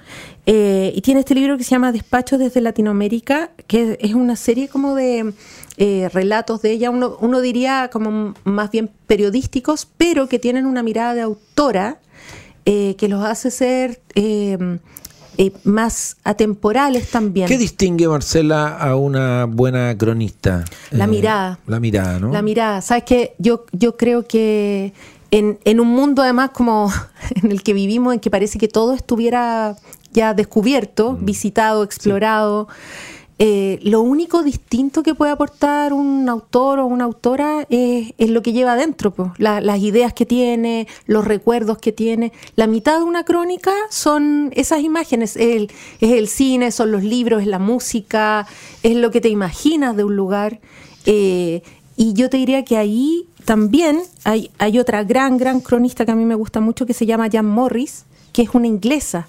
Eh, 0.46 0.92
y 0.94 1.02
tiene 1.02 1.20
este 1.20 1.34
libro 1.34 1.58
que 1.58 1.64
se 1.64 1.70
llama 1.70 1.92
Despachos 1.92 2.38
desde 2.38 2.62
Latinoamérica, 2.62 3.50
que 3.66 3.98
es 4.00 4.14
una 4.14 4.34
serie 4.34 4.68
como 4.68 4.94
de 4.94 5.34
eh, 5.76 6.08
relatos 6.12 6.62
de 6.62 6.70
ella, 6.70 6.88
uno, 6.88 7.18
uno, 7.20 7.42
diría 7.42 7.90
como 7.92 8.34
más 8.44 8.70
bien 8.70 8.90
periodísticos, 9.06 9.86
pero 9.98 10.26
que 10.26 10.38
tienen 10.38 10.64
una 10.64 10.82
mirada 10.82 11.14
de 11.14 11.20
autora 11.20 12.00
que 12.64 13.06
los 13.08 13.22
hace 13.22 13.52
ser 13.52 14.00
más 15.64 16.16
atemporales 16.24 17.10
también. 17.10 17.48
¿Qué 17.48 17.58
distingue, 17.58 18.08
Marcela, 18.08 18.76
a 18.76 18.96
una 18.96 19.44
buena 19.44 19.96
cronista? 19.96 20.64
La 20.90 21.04
eh, 21.04 21.08
mirada. 21.08 21.58
La 21.66 21.80
mirada, 21.80 22.18
¿no? 22.18 22.32
La 22.32 22.42
mirada. 22.42 22.80
Sabes 22.80 23.04
que 23.04 23.34
yo, 23.38 23.66
yo 23.72 23.96
creo 23.96 24.26
que 24.26 24.92
en, 25.30 25.58
en, 25.64 25.80
un 25.80 25.88
mundo 25.88 26.22
además 26.22 26.50
como 26.50 26.92
en 27.42 27.50
el 27.50 27.62
que 27.62 27.72
vivimos, 27.72 28.14
en 28.14 28.20
que 28.20 28.30
parece 28.30 28.58
que 28.58 28.68
todo 28.68 28.94
estuviera 28.94 29.76
ya 30.12 30.34
descubierto, 30.34 31.12
mm. 31.12 31.24
visitado, 31.24 31.84
explorado. 31.84 32.68
Eh, 33.38 33.80
lo 33.82 34.00
único 34.00 34.42
distinto 34.42 35.02
que 35.02 35.14
puede 35.14 35.30
aportar 35.30 35.92
un 35.92 36.26
autor 36.26 36.78
o 36.78 36.86
una 36.86 37.04
autora 37.04 37.66
es, 37.68 38.14
lo 38.18 38.40
que 38.40 38.52
lleva 38.52 38.72
adentro, 38.72 39.10
pues, 39.12 39.30
las 39.38 39.78
ideas 39.78 40.14
que 40.14 40.24
tiene, 40.24 40.86
los 41.06 41.24
recuerdos 41.26 41.76
que 41.76 41.92
tiene. 41.92 42.32
La 42.54 42.66
mitad 42.66 42.98
de 42.98 43.04
una 43.04 43.24
crónica 43.24 43.72
son 43.90 44.52
esas 44.56 44.80
imágenes, 44.80 45.36
es 45.36 45.68
el, 46.00 46.28
cine, 46.28 46.72
son 46.72 46.92
los 46.92 47.04
libros, 47.04 47.42
es 47.42 47.48
la 47.48 47.58
música, 47.58 48.46
es 48.82 48.96
lo 48.96 49.10
que 49.10 49.20
te 49.20 49.28
imaginas 49.28 49.96
de 49.96 50.04
un 50.04 50.16
lugar. 50.16 50.60
Eh, 51.04 51.62
y 51.96 52.14
yo 52.14 52.30
te 52.30 52.38
diría 52.38 52.64
que 52.64 52.78
ahí 52.78 53.26
también 53.44 54.00
hay, 54.24 54.50
hay 54.58 54.78
otra 54.78 55.04
gran, 55.04 55.36
gran 55.36 55.60
cronista 55.60 56.06
que 56.06 56.12
a 56.12 56.16
mí 56.16 56.24
me 56.24 56.34
gusta 56.34 56.60
mucho 56.60 56.86
que 56.86 56.94
se 56.94 57.04
llama 57.04 57.28
Jan 57.30 57.46
Morris, 57.46 58.06
que 58.36 58.42
es 58.42 58.50
una 58.52 58.66
inglesa 58.66 59.26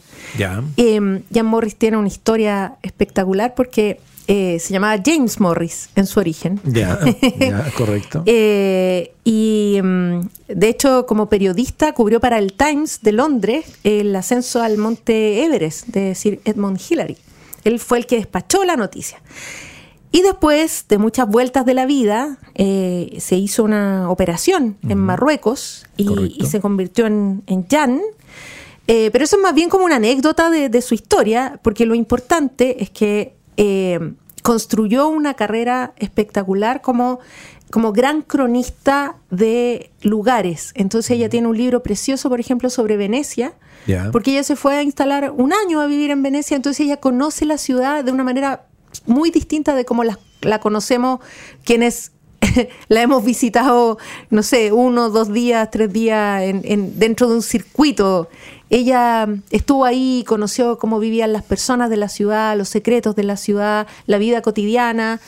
eh, 0.76 1.22
Jan 1.34 1.46
Morris 1.46 1.78
tiene 1.78 1.96
una 1.96 2.10
historia 2.10 2.76
espectacular 2.84 3.56
porque 3.56 4.02
eh, 4.28 4.60
se 4.60 4.74
llamaba 4.74 5.02
James 5.04 5.40
Morris 5.40 5.90
en 5.96 6.06
su 6.06 6.20
origen. 6.20 6.60
Ya, 6.66 7.00
correcto. 7.78 8.24
Eh, 8.26 9.14
y 9.24 9.80
mm, 9.82 10.20
de 10.50 10.68
hecho, 10.68 11.06
como 11.06 11.30
periodista, 11.30 11.94
cubrió 11.94 12.20
para 12.20 12.38
el 12.38 12.52
Times 12.52 13.00
de 13.02 13.14
Londres 13.14 13.66
el 13.86 14.14
ascenso 14.14 14.62
al 14.62 14.78
monte 14.78 15.46
Everest 15.46 15.88
de 15.88 16.14
Sir 16.14 16.42
Edmund 16.44 16.82
Hillary. 16.90 17.16
Él 17.64 17.80
fue 17.80 18.00
el 18.00 18.06
que 18.06 18.18
despachó 18.18 18.66
la 18.66 18.76
noticia. 18.76 19.22
Y 20.12 20.22
después 20.22 20.86
de 20.90 20.98
muchas 20.98 21.30
vueltas 21.30 21.66
de 21.66 21.74
la 21.74 21.86
vida, 21.86 22.38
se 22.56 23.36
hizo 23.36 23.64
una 23.64 24.10
operación 24.10 24.78
en 24.88 24.98
Marruecos 24.98 25.86
y, 25.98 26.46
se 26.46 26.62
convirtió 26.62 27.06
en, 27.06 27.44
en 27.46 27.68
Jan, 27.68 28.02
eh, 28.88 29.10
pero 29.12 29.26
eso 29.26 29.36
es 29.36 29.42
más 29.42 29.54
bien 29.54 29.70
como 29.70 29.86
una 29.86 29.98
anécdota 29.98 30.50
de, 30.50 30.82
su 30.82 30.94
historia, 30.94 31.60
porque 31.62 31.86
lo 31.86 31.94
importante 31.94 32.82
es 32.82 32.90
que 32.90 33.36
eh, 33.58 34.14
construyó 34.44 35.10
una 35.10 35.34
carrera 35.34 35.94
espectacular 35.98 36.82
como, 36.82 37.20
como 37.70 37.92
gran 37.92 38.22
cronista 38.22 39.18
de 39.30 39.92
lugares. 40.02 40.72
Entonces 40.74 41.12
ella 41.12 41.28
tiene 41.28 41.48
un 41.48 41.58
libro 41.58 41.84
precioso, 41.84 42.30
por 42.30 42.40
ejemplo, 42.40 42.70
sobre 42.70 42.96
Venecia, 42.96 43.54
porque 44.12 44.32
ella 44.32 44.44
se 44.44 44.58
fue 44.58 44.76
a 44.76 44.84
instalar 44.84 45.32
un 45.32 45.54
año 45.54 45.80
a 45.80 45.86
vivir 45.86 46.12
en 46.12 46.22
Venecia, 46.22 46.56
entonces 46.56 46.86
ella 46.86 46.98
conoce 46.98 47.46
la 47.46 47.58
ciudad 47.58 48.04
de 48.04 48.12
una 48.12 48.24
manera 48.24 48.66
muy 49.06 49.32
distinta 49.32 49.76
de 49.76 49.86
como 49.86 50.04
la, 50.04 50.20
la 50.42 50.60
conocemos 50.60 51.22
quienes 51.64 52.12
la 52.88 53.02
hemos 53.02 53.24
visitado, 53.24 53.98
no 54.30 54.44
sé, 54.44 54.72
uno, 54.72 55.10
dos 55.10 55.32
días, 55.32 55.70
tres 55.72 55.92
días 55.92 56.42
en, 56.44 57.00
dentro 57.00 57.28
de 57.28 57.36
un 57.36 57.42
circuito. 57.42 58.30
Ella 58.70 59.28
estuvo 59.50 59.86
ahí, 59.86 60.24
conoció 60.28 60.78
cómo 60.78 61.00
vivían 61.00 61.34
las 61.34 61.44
personas 61.44 61.90
de 61.90 61.98
la 61.98 62.10
ciudad, 62.10 62.58
los 62.58 62.70
secretos 62.70 63.16
de 63.16 63.24
la 63.24 63.38
ciudad, 63.38 63.88
la 64.06 64.18
vida 64.18 64.42
cotidiana. 64.42 65.20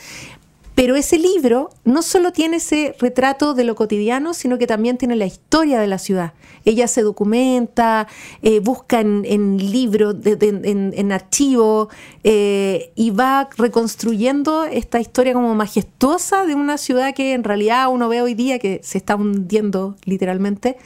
Pero 0.74 0.96
ese 0.96 1.18
libro 1.18 1.68
no 1.84 2.00
solo 2.00 2.32
tiene 2.32 2.56
ese 2.56 2.94
retrato 2.98 3.52
de 3.52 3.64
lo 3.64 3.74
cotidiano, 3.74 4.32
sino 4.32 4.56
que 4.56 4.66
también 4.66 4.96
tiene 4.96 5.14
la 5.14 5.26
historia 5.26 5.78
de 5.78 5.86
la 5.86 5.98
ciudad. 5.98 6.32
Ella 6.64 6.88
se 6.88 7.02
documenta, 7.02 8.06
eh, 8.42 8.60
busca 8.60 9.00
en, 9.00 9.58
libros, 9.58 10.16
en, 10.24 11.12
archivos, 11.12 11.88
eh, 12.24 12.92
y 12.94 13.10
va 13.10 13.50
reconstruyendo 13.56 14.64
esta 14.64 15.00
historia 15.00 15.34
como 15.34 15.54
majestuosa 15.54 16.46
de 16.46 16.54
una 16.54 16.78
ciudad 16.78 17.14
que 17.14 17.34
en 17.34 17.44
realidad 17.44 17.88
uno 17.90 18.08
ve 18.08 18.22
hoy 18.22 18.34
día 18.34 18.58
que 18.58 18.80
se 18.82 18.98
está 18.98 19.16
hundiendo 19.16 19.96
literalmente. 20.04 20.78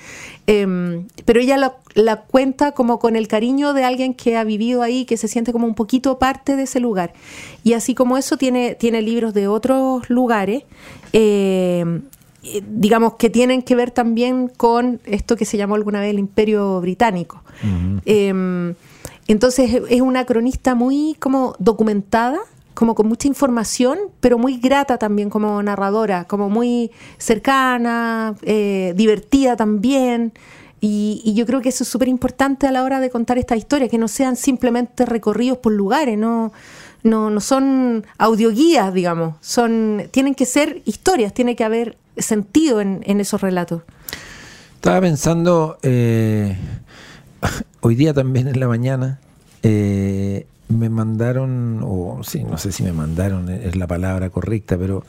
Em, 0.47 1.07
pero 1.25 1.41
ella 1.41 1.57
la, 1.95 2.21
cuenta 2.23 2.73
como 2.73 2.99
con 2.99 3.17
el 3.17 3.29
cariño 3.29 3.73
de 3.73 3.85
alguien 3.85 4.15
que 4.15 4.37
ha 4.37 4.45
vivido 4.45 4.83
ahí, 4.83 5.05
que 5.07 5.17
se 5.17 5.29
siente 5.29 5.53
como 5.53 5.67
un 5.67 5.75
poquito 5.75 6.19
parte 6.19 6.57
de 6.57 6.65
ese 6.65 6.81
lugar. 6.81 7.15
Y 7.63 7.73
así 7.73 7.95
como 7.95 8.19
eso 8.19 8.37
tiene, 8.37 8.75
tiene 8.75 9.01
libros 9.01 9.33
de 9.33 9.49
otros 9.49 10.09
lugares, 10.11 10.65
eh, 11.13 11.85
digamos 12.69 13.15
que 13.15 13.31
tienen 13.31 13.63
que 13.63 13.75
ver 13.75 13.91
también 13.91 14.49
con 14.49 15.01
esto 15.07 15.37
que 15.37 15.47
se 15.47 15.57
llamó 15.57 15.77
alguna 15.77 16.01
vez 16.01 16.11
el 16.11 16.19
Imperio 16.19 16.81
Británico. 16.81 17.43
Em, 18.05 18.75
entonces 19.27 19.83
es 19.89 20.01
una 20.03 20.27
cronista 20.27 20.75
muy 20.75 21.17
como 21.19 21.55
documentada 21.59 22.39
como 22.75 22.95
con 22.95 23.09
mucha 23.09 23.29
información, 23.29 23.99
pero 24.21 24.37
muy 24.37 24.59
grata 24.59 24.99
también 24.99 25.31
como 25.31 25.63
narradora, 25.63 26.25
como 26.25 26.51
muy 26.51 26.91
cercana, 27.19 28.35
eh, 28.43 28.93
divertida 28.97 29.57
también. 29.57 30.33
Y, 30.81 31.33
yo 31.35 31.47
creo 31.47 31.63
que 31.63 31.71
eso 31.71 31.83
es 31.83 31.89
súper 31.89 32.09
importante 32.09 32.67
a 32.67 32.73
la 32.73 32.83
hora 32.83 33.01
de 33.01 33.09
contar 33.09 33.39
esta 33.39 33.57
historia, 33.57 33.89
que 33.89 33.97
no 33.97 34.07
sean 34.07 34.37
simplemente 34.37 35.07
recorridos 35.07 35.57
por 35.59 35.73
lugares, 35.73 36.19
no, 36.19 36.53
no, 37.03 37.31
no 37.31 37.41
son 37.41 38.05
audioguías, 38.19 38.93
digamos, 38.93 39.37
son, 39.41 40.09
tienen 40.11 40.35
que 40.35 40.45
ser 40.45 40.83
historias, 40.85 41.33
tiene 41.33 41.57
que 41.57 41.65
haber 41.65 41.97
sentido 42.19 42.83
en, 42.83 43.03
esos 43.21 43.41
relatos. 43.41 43.83
Estaba 44.75 45.01
pensando, 45.01 45.79
eh, 45.83 46.59
hoy 47.81 47.95
día 47.95 48.13
también 48.13 48.49
en 48.49 48.61
la 48.61 48.69
mañana, 48.69 49.21
eh, 49.63 50.47
me 50.75 50.89
mandaron, 50.89 51.81
o 51.83 52.21
sí, 52.23 52.45
no 52.45 52.59
sé 52.59 52.73
si 52.73 52.83
me 52.83 52.93
mandaron, 52.93 53.49
es 53.49 53.77
la 53.77 53.87
palabra 53.87 54.31
correcta, 54.31 54.77
pero 54.77 55.05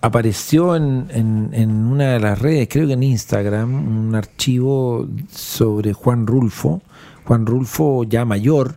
apareció 0.00 0.76
en, 0.76 1.08
en, 1.10 1.70
una 1.86 2.12
de 2.12 2.20
las 2.20 2.38
redes, 2.38 2.68
creo 2.70 2.86
que 2.86 2.92
en 2.92 3.02
Instagram, 3.02 4.06
un 4.08 4.14
archivo 4.14 5.08
sobre 5.32 5.92
Juan 5.92 6.26
Rulfo, 6.26 6.82
Juan 7.24 7.46
Rulfo 7.46 8.04
ya 8.04 8.24
mayor, 8.24 8.76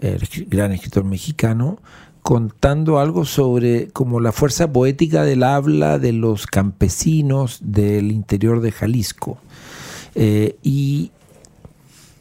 el 0.00 0.28
gran 0.48 0.72
escritor 0.72 1.04
mexicano, 1.04 1.78
contando 2.22 3.00
algo 3.00 3.24
sobre 3.24 3.88
como 3.88 4.20
la 4.20 4.32
fuerza 4.32 4.72
poética 4.72 5.24
del 5.24 5.42
habla 5.42 5.98
de 5.98 6.12
los 6.12 6.46
campesinos 6.46 7.58
del 7.62 8.12
interior 8.12 8.60
de 8.60 8.72
Jalisco. 8.72 9.38
Eh, 10.14 10.56
y 10.62 11.10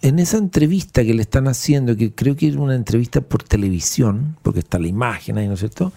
en 0.02 0.20
esa 0.20 0.38
entrevista 0.38 1.04
que 1.04 1.14
le 1.14 1.22
están 1.22 1.48
haciendo, 1.48 1.96
que 1.96 2.12
creo 2.12 2.36
que 2.36 2.48
es 2.48 2.56
una 2.56 2.76
entrevista 2.76 3.22
por 3.22 3.44
televisión, 3.44 4.36
porque 4.42 4.60
está 4.60 4.80
la 4.80 4.88
imagen 4.88 5.38
ahí, 5.38 5.48
¿no 5.48 5.54
es 5.54 5.60
cierto? 5.60 5.92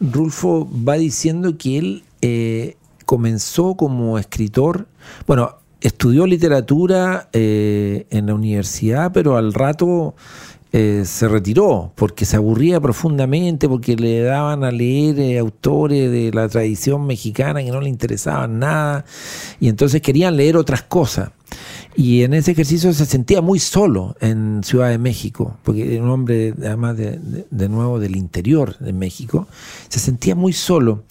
Rulfo 0.00 0.68
va 0.86 0.94
diciendo 0.94 1.58
que 1.58 1.78
él 1.78 2.04
eh, 2.22 2.76
comenzó 3.04 3.74
como 3.74 4.18
escritor, 4.18 4.86
bueno, 5.26 5.56
estudió 5.80 6.26
literatura 6.26 7.28
eh, 7.32 8.06
en 8.10 8.26
la 8.26 8.34
universidad, 8.34 9.12
pero 9.12 9.36
al 9.36 9.52
rato 9.52 10.14
eh, 10.72 11.02
se 11.06 11.28
retiró 11.28 11.92
porque 11.94 12.24
se 12.24 12.36
aburría 12.36 12.80
profundamente, 12.80 13.68
porque 13.68 13.96
le 13.96 14.20
daban 14.20 14.64
a 14.64 14.70
leer 14.70 15.38
autores 15.38 16.10
de 16.10 16.30
la 16.32 16.48
tradición 16.48 17.06
mexicana 17.06 17.62
que 17.62 17.70
no 17.70 17.80
le 17.80 17.88
interesaban 17.88 18.58
nada, 18.58 19.04
y 19.60 19.68
entonces 19.68 20.02
querían 20.02 20.36
leer 20.36 20.56
otras 20.56 20.82
cosas. 20.82 21.30
Y 21.96 22.22
en 22.22 22.34
ese 22.34 22.52
ejercicio 22.52 22.92
se 22.92 23.06
sentía 23.06 23.40
muy 23.40 23.58
solo 23.58 24.14
en 24.20 24.62
Ciudad 24.62 24.90
de 24.90 24.98
México, 24.98 25.56
porque 25.64 25.94
era 25.94 26.04
un 26.04 26.10
hombre 26.10 26.54
además 26.58 26.96
de, 26.96 27.68
nuevo 27.68 27.98
del 27.98 28.14
interior 28.14 28.78
de 28.78 28.92
México, 28.92 29.48
se 29.88 29.98
sentía 29.98 30.34
muy 30.34 30.52
solo. 30.52 31.02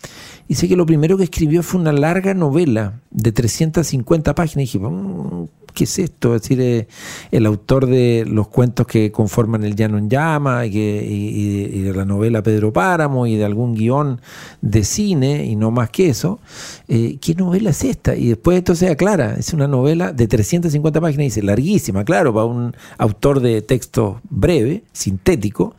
Dice 0.48 0.70
que 0.70 0.78
lo 0.78 0.86
primero 0.86 1.18
que 1.18 1.26
escribió 1.26 1.62
fue 1.62 1.82
una 1.82 1.92
larga 1.92 2.34
novela 2.34 3.02
de 3.12 3.34
350 3.34 4.34
páginas. 4.34 4.74
Y 4.74 4.78
dije, 4.78 4.80
mm, 4.80 5.48
¿qué 5.78 5.84
es 5.84 6.00
esto? 6.00 6.34
Es 6.34 6.42
decir, 6.42 6.60
eh, 6.60 6.88
el 7.30 7.46
autor 7.46 7.86
de 7.86 8.26
los 8.28 8.48
cuentos 8.48 8.88
que 8.88 9.12
conforman 9.12 9.64
El 9.64 9.76
Llano 9.76 10.00
en 10.00 10.10
Llama 10.10 10.66
y, 10.66 11.82
de 11.84 11.94
la 11.94 12.04
novela 12.04 12.42
Pedro 12.42 12.74
Páramo 12.74 13.28
y 13.28 13.36
de 13.36 13.46
algún 13.46 13.76
guion 13.76 14.20
de 14.62 14.84
cine 14.84 15.46
y 15.46 15.56
no 15.56 15.70
más 15.70 15.92
que 15.92 16.10
eso. 16.10 16.40
Eh, 16.88 17.20
¿Qué 17.22 17.36
novela 17.36 17.70
es 17.70 17.84
esta? 17.84 18.16
Y 18.16 18.30
después 18.30 18.58
esto 18.58 18.74
se 18.74 18.90
aclara, 18.90 19.36
es 19.36 19.54
una 19.54 19.68
novela 19.68 20.14
de 20.14 20.28
350 20.28 21.00
páginas, 21.00 21.26
dice, 21.26 21.44
larguísima, 21.44 22.04
claro, 22.04 22.34
para 22.34 22.46
un 22.46 22.76
autor 22.98 23.40
de 23.40 23.62
texto 23.62 24.20
breve, 24.32 24.84
sintético, 24.94 25.76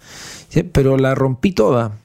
pero 0.73 0.97
la 0.97 1.17
rompí 1.17 1.51
toda 1.51 1.99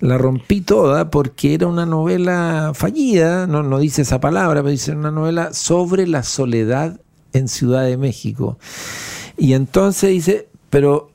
la 0.00 0.16
rompí 0.16 0.62
toda 0.62 1.10
porque 1.10 1.54
era 1.54 1.66
una 1.66 1.84
novela 1.84 2.72
fallida, 2.74 3.46
no, 3.46 3.62
no 3.62 3.78
dice 3.78 4.02
esa 4.02 4.18
palabra, 4.18 4.62
pero 4.62 4.70
dice 4.70 4.92
una 4.92 5.10
novela 5.10 5.52
sobre 5.52 6.06
la 6.06 6.22
soledad 6.22 6.98
en 7.32 7.48
Ciudad 7.48 7.84
de 7.84 7.96
México. 7.96 8.58
Y 9.36 9.54
entonces 9.54 10.10
dice, 10.10 10.48
pero 10.68 11.10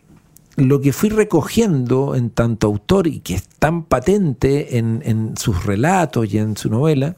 lo 0.58 0.80
que 0.82 0.94
fui 0.94 1.10
recogiendo 1.10 2.16
en 2.16 2.30
tanto 2.30 2.68
autor 2.68 3.08
y 3.08 3.20
que 3.20 3.36
es 3.36 3.48
tan 3.60 3.84
patente 3.84 4.78
en, 4.78 5.02
en 5.06 5.38
sus 5.38 5.66
relatos 5.66 6.34
y 6.34 6.38
en 6.38 6.56
su 6.56 6.70
novela, 6.70 7.16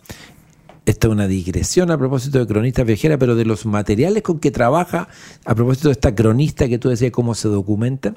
esta 0.87 1.07
es 1.07 1.11
una 1.11 1.27
digresión 1.27 1.91
a 1.91 1.97
propósito 1.97 2.39
de 2.39 2.47
cronista 2.47 2.83
viajera, 2.83 3.17
pero 3.17 3.35
de 3.35 3.43
los 3.43 3.65
materiales 3.65 4.23
con 4.23 4.39
que 4.39 4.51
trabaja, 4.51 5.09
a 5.43 5.53
propósito 5.53 5.89
de 5.89 5.93
esta 5.93 6.15
cronista 6.15 6.69
que 6.69 6.79
tú 6.79 6.87
decías 6.87 7.11
cómo 7.11 7.35
se 7.35 7.49
documenta, 7.49 8.15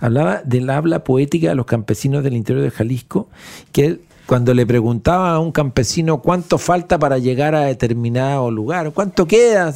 hablaba 0.00 0.42
del 0.42 0.68
habla 0.68 1.04
poética 1.04 1.50
de 1.50 1.54
los 1.54 1.66
campesinos 1.66 2.24
del 2.24 2.34
interior 2.34 2.64
de 2.64 2.72
Jalisco, 2.72 3.28
que 3.70 4.00
cuando 4.28 4.52
le 4.52 4.66
preguntaba 4.66 5.32
a 5.32 5.38
un 5.38 5.52
campesino 5.52 6.20
cuánto 6.20 6.58
falta 6.58 6.98
para 6.98 7.16
llegar 7.16 7.54
a 7.54 7.62
determinado 7.62 8.50
lugar, 8.50 8.92
cuánto 8.92 9.26
queda, 9.26 9.72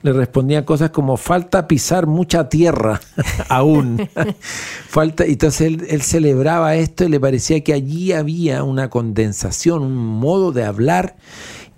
le 0.00 0.12
respondían 0.14 0.64
cosas 0.64 0.88
como 0.88 1.18
falta 1.18 1.68
pisar 1.68 2.06
mucha 2.06 2.48
tierra 2.48 3.02
aún. 3.50 4.08
falta, 4.88 5.26
entonces 5.26 5.78
él, 5.90 6.00
celebraba 6.00 6.74
esto 6.74 7.04
y 7.04 7.10
le 7.10 7.20
parecía 7.20 7.62
que 7.62 7.74
allí 7.74 8.12
había 8.12 8.64
una 8.64 8.88
condensación, 8.88 9.82
un 9.82 9.94
modo 9.94 10.52
de 10.52 10.64
hablar. 10.64 11.16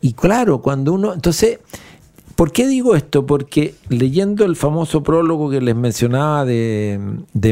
Y 0.01 0.13
claro, 0.13 0.63
cuando 0.63 0.93
uno, 0.93 1.13
entonces 1.13 1.59
¿Por 2.43 2.51
qué 2.51 2.67
digo 2.67 2.97
esto? 2.97 3.25
Porque 3.25 3.77
leyendo 3.89 4.45
el 4.45 4.57
famoso 4.57 5.05
prólogo 5.05 5.49
que 5.49 5.61
les 5.61 5.77
mencionaba 5.77 6.45
de, 6.45 6.99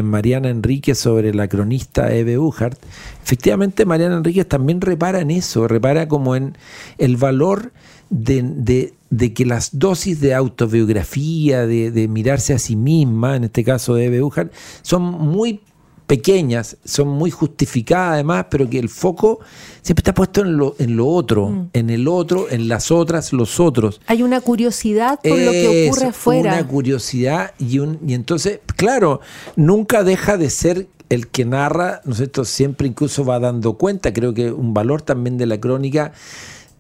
Mariana 0.03 0.51
Enríquez 0.51 0.99
sobre 0.99 1.33
la 1.33 1.47
cronista 1.47 2.13
Eve 2.13 2.39
Uhart, 2.39 2.77
efectivamente 3.23 3.85
Mariana 3.85 4.17
Enríquez 4.17 4.49
también 4.49 4.81
repara 4.81 5.21
en 5.21 5.31
eso, 5.31 5.69
repara 5.69 6.09
como 6.09 6.35
en 6.35 6.59
el 6.99 7.17
valor 7.17 7.71
de, 8.09 8.93
que 9.33 9.47
las 9.47 9.79
dosis 9.79 10.21
de 10.21 10.35
autobiografía, 10.35 11.69
de, 11.69 11.93
de, 11.93 12.09
mirarse 12.09 12.53
a 12.53 12.59
sí 12.59 12.75
misma, 12.75 13.37
en 13.37 13.45
este 13.45 13.63
caso 13.63 13.95
de 13.95 14.07
Eve 14.07 14.23
Uhart, 14.23 14.53
son 14.83 15.03
muy 15.03 15.61
pequeñas, 16.11 16.77
son 16.85 17.07
muy 17.07 17.31
justificadas 17.31 18.15
además, 18.15 18.47
pero 18.51 18.69
que 18.69 18.81
el 18.81 18.89
foco 18.89 19.39
siempre 19.81 20.01
está 20.01 20.13
puesto 20.13 20.41
en 20.41 20.57
lo, 20.57 20.75
en 20.81 20.97
lo 20.97 21.07
otro, 21.07 21.47
mm. 21.47 21.69
en 21.73 21.89
el 21.89 22.09
otro, 22.09 22.51
en 22.51 22.67
las 22.67 22.91
otras, 22.91 23.33
los 23.33 23.61
otros. 23.61 24.01
Hay 24.09 24.25
una 24.25 24.41
curiosidad 24.41 25.21
por 25.23 25.39
lo 25.39 25.53
que 25.53 25.87
ocurre 25.87 26.09
afuera. 26.09 26.55
Una 26.55 26.67
curiosidad 26.67 27.53
y, 27.61 27.79
un, 27.79 28.01
y 28.05 28.15
entonces, 28.15 28.59
claro, 28.75 29.21
nunca 29.55 30.03
deja 30.03 30.37
de 30.37 30.51
ser 30.51 30.89
el 31.11 31.29
que 31.29 31.45
narra, 31.45 32.01
¿no 32.05 32.13
es 32.13 32.49
Siempre 32.49 32.89
incluso 32.89 33.25
va 33.25 33.39
dando 33.39 33.75
cuenta, 33.75 34.13
creo 34.13 34.35
que 34.35 34.51
un 34.51 34.75
valor 34.75 35.03
también 35.03 35.39
de 35.39 35.47
la 35.47 35.61
crónica 35.61 36.11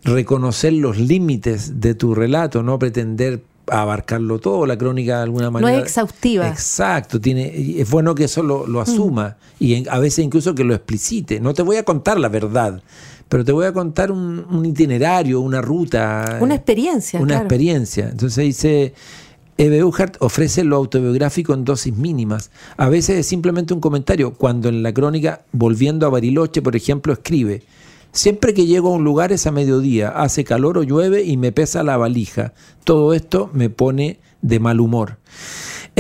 reconocer 0.02 0.72
los 0.72 0.98
límites 0.98 1.80
de 1.80 1.94
tu 1.94 2.16
relato, 2.16 2.64
no 2.64 2.80
pretender 2.80 3.44
abarcarlo 3.70 4.38
todo, 4.38 4.66
la 4.66 4.76
crónica 4.76 5.18
de 5.18 5.22
alguna 5.22 5.50
manera. 5.50 5.72
No 5.72 5.78
es 5.78 5.84
exhaustiva. 5.84 6.48
Exacto, 6.48 7.20
tiene, 7.20 7.80
es 7.80 7.88
bueno 7.88 8.14
que 8.14 8.24
eso 8.24 8.42
lo, 8.42 8.66
mm. 8.66 8.78
asuma 8.78 9.36
y 9.58 9.88
a 9.88 9.98
veces 9.98 10.24
incluso 10.24 10.54
que 10.54 10.64
lo 10.64 10.74
explicite. 10.74 11.40
No 11.40 11.54
te 11.54 11.62
voy 11.62 11.76
a 11.76 11.84
contar 11.84 12.18
la 12.18 12.28
verdad, 12.28 12.82
pero 13.28 13.44
te 13.44 13.52
voy 13.52 13.66
a 13.66 13.72
contar 13.72 14.10
un, 14.10 14.64
itinerario, 14.64 15.40
una 15.40 15.60
ruta. 15.60 16.38
Una 16.40 16.56
experiencia. 16.56 17.20
Una 17.20 17.38
experiencia. 17.38 18.08
Entonces 18.08 18.44
dice, 18.44 18.94
Eve 19.56 19.84
Uhart 19.84 20.16
ofrece 20.20 20.64
lo 20.64 20.76
autobiográfico 20.76 21.54
en 21.54 21.64
dosis 21.64 21.94
mínimas. 21.94 22.50
A 22.76 22.88
veces 22.88 23.18
es 23.18 23.26
simplemente 23.26 23.74
un 23.74 23.80
comentario, 23.80 24.34
cuando 24.34 24.68
en 24.68 24.82
la 24.82 24.92
crónica, 24.92 25.42
volviendo 25.52 26.06
a 26.06 26.10
Bariloche, 26.10 26.62
por 26.62 26.74
ejemplo, 26.74 27.12
escribe, 27.12 27.62
Siempre 28.12 28.54
que 28.54 28.66
llego 28.66 28.88
a 28.88 28.96
un 28.96 29.04
lugar 29.04 29.30
es 29.30 29.46
a 29.46 29.52
mediodía, 29.52 30.08
hace 30.08 30.42
calor 30.42 30.78
o 30.78 30.82
llueve 30.82 31.22
y 31.22 31.36
me 31.36 31.52
pesa 31.52 31.82
la 31.84 31.96
valija. 31.96 32.54
Todo 32.82 33.14
esto 33.14 33.50
me 33.52 33.70
pone 33.70 34.18
de 34.42 34.58
mal 34.58 34.80
humor. 34.80 35.18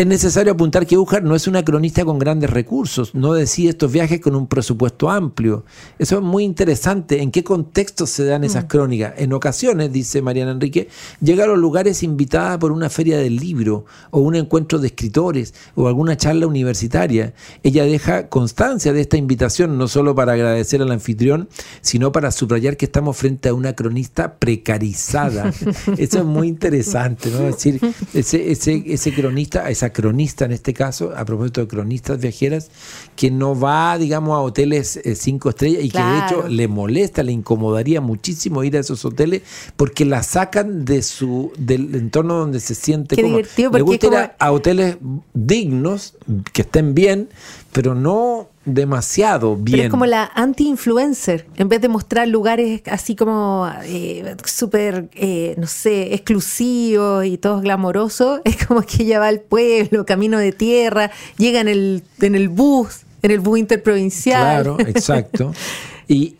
Es 0.00 0.06
necesario 0.06 0.54
apuntar 0.54 0.86
que 0.86 0.96
Ujar 0.96 1.22
no 1.22 1.36
es 1.36 1.46
una 1.46 1.62
cronista 1.62 2.06
con 2.06 2.18
grandes 2.18 2.48
recursos, 2.48 3.14
no 3.14 3.34
decide 3.34 3.68
estos 3.68 3.92
viajes 3.92 4.18
con 4.18 4.34
un 4.34 4.46
presupuesto 4.46 5.10
amplio. 5.10 5.66
Eso 5.98 6.16
es 6.16 6.22
muy 6.22 6.42
interesante. 6.44 7.20
¿En 7.20 7.30
qué 7.30 7.44
contexto 7.44 8.06
se 8.06 8.24
dan 8.24 8.42
esas 8.42 8.64
mm. 8.64 8.68
crónicas? 8.68 9.12
En 9.18 9.34
ocasiones, 9.34 9.92
dice 9.92 10.22
Mariana 10.22 10.52
Enrique, 10.52 10.88
llega 11.20 11.44
a 11.44 11.48
los 11.48 11.58
lugares 11.58 12.02
invitada 12.02 12.58
por 12.58 12.72
una 12.72 12.88
feria 12.88 13.18
del 13.18 13.36
libro 13.36 13.84
o 14.10 14.20
un 14.20 14.36
encuentro 14.36 14.78
de 14.78 14.86
escritores 14.86 15.52
o 15.74 15.86
alguna 15.86 16.16
charla 16.16 16.46
universitaria. 16.46 17.34
Ella 17.62 17.84
deja 17.84 18.30
constancia 18.30 18.94
de 18.94 19.02
esta 19.02 19.18
invitación 19.18 19.76
no 19.76 19.86
solo 19.86 20.14
para 20.14 20.32
agradecer 20.32 20.80
al 20.80 20.92
anfitrión, 20.92 21.50
sino 21.82 22.10
para 22.10 22.30
subrayar 22.30 22.78
que 22.78 22.86
estamos 22.86 23.18
frente 23.18 23.50
a 23.50 23.52
una 23.52 23.74
cronista 23.74 24.36
precarizada. 24.38 25.52
Eso 25.98 26.20
es 26.20 26.24
muy 26.24 26.48
interesante, 26.48 27.28
¿no? 27.28 27.48
Es 27.48 27.56
decir, 27.56 27.80
ese, 28.14 28.50
ese, 28.50 28.82
ese 28.86 29.12
cronista, 29.12 29.68
esa 29.68 29.89
cronista 29.92 30.44
en 30.44 30.52
este 30.52 30.74
caso, 30.74 31.12
a 31.16 31.24
propósito 31.24 31.60
de 31.60 31.68
cronistas 31.68 32.20
viajeras, 32.20 32.70
que 33.16 33.30
no 33.30 33.58
va, 33.58 33.96
digamos, 33.98 34.36
a 34.36 34.40
hoteles 34.40 34.96
eh, 34.98 35.14
cinco 35.14 35.50
estrellas 35.50 35.84
y 35.84 35.90
que 35.90 36.02
de 36.02 36.18
hecho 36.18 36.48
le 36.48 36.68
molesta, 36.68 37.22
le 37.22 37.32
incomodaría 37.32 38.00
muchísimo 38.00 38.62
ir 38.64 38.76
a 38.76 38.80
esos 38.80 39.04
hoteles 39.04 39.42
porque 39.76 40.04
la 40.04 40.22
sacan 40.22 40.84
de 40.84 41.02
su 41.02 41.52
del 41.58 41.94
entorno 41.94 42.34
donde 42.34 42.60
se 42.60 42.74
siente 42.74 43.16
Qué 43.16 43.22
como. 43.22 43.38
Le 43.72 43.82
gusta 43.82 44.06
ir 44.06 44.30
a 44.38 44.52
hoteles 44.52 44.98
dignos, 45.32 46.14
que 46.52 46.62
estén 46.62 46.94
bien, 46.94 47.28
pero 47.72 47.94
no 47.94 48.49
demasiado 48.74 49.56
bien. 49.56 49.76
Pero 49.76 49.82
es 49.84 49.90
como 49.90 50.06
la 50.06 50.30
anti-influencer. 50.34 51.46
En 51.56 51.68
vez 51.68 51.80
de 51.80 51.88
mostrar 51.88 52.28
lugares 52.28 52.82
así 52.86 53.16
como 53.16 53.70
eh, 53.84 54.36
súper, 54.44 55.08
eh, 55.14 55.54
no 55.58 55.66
sé, 55.66 56.14
exclusivos 56.14 57.24
y 57.24 57.38
todos 57.38 57.62
glamorosos, 57.62 58.40
es 58.44 58.64
como 58.66 58.82
que 58.82 59.02
ella 59.02 59.20
va 59.20 59.28
al 59.28 59.40
pueblo, 59.40 60.06
camino 60.06 60.38
de 60.38 60.52
tierra, 60.52 61.10
llega 61.36 61.60
en 61.60 61.68
el, 61.68 62.02
en 62.20 62.34
el 62.34 62.48
bus, 62.48 63.00
en 63.22 63.30
el 63.30 63.40
bus 63.40 63.58
interprovincial. 63.58 64.42
Claro, 64.42 64.76
exacto. 64.86 65.52
Y, 66.08 66.34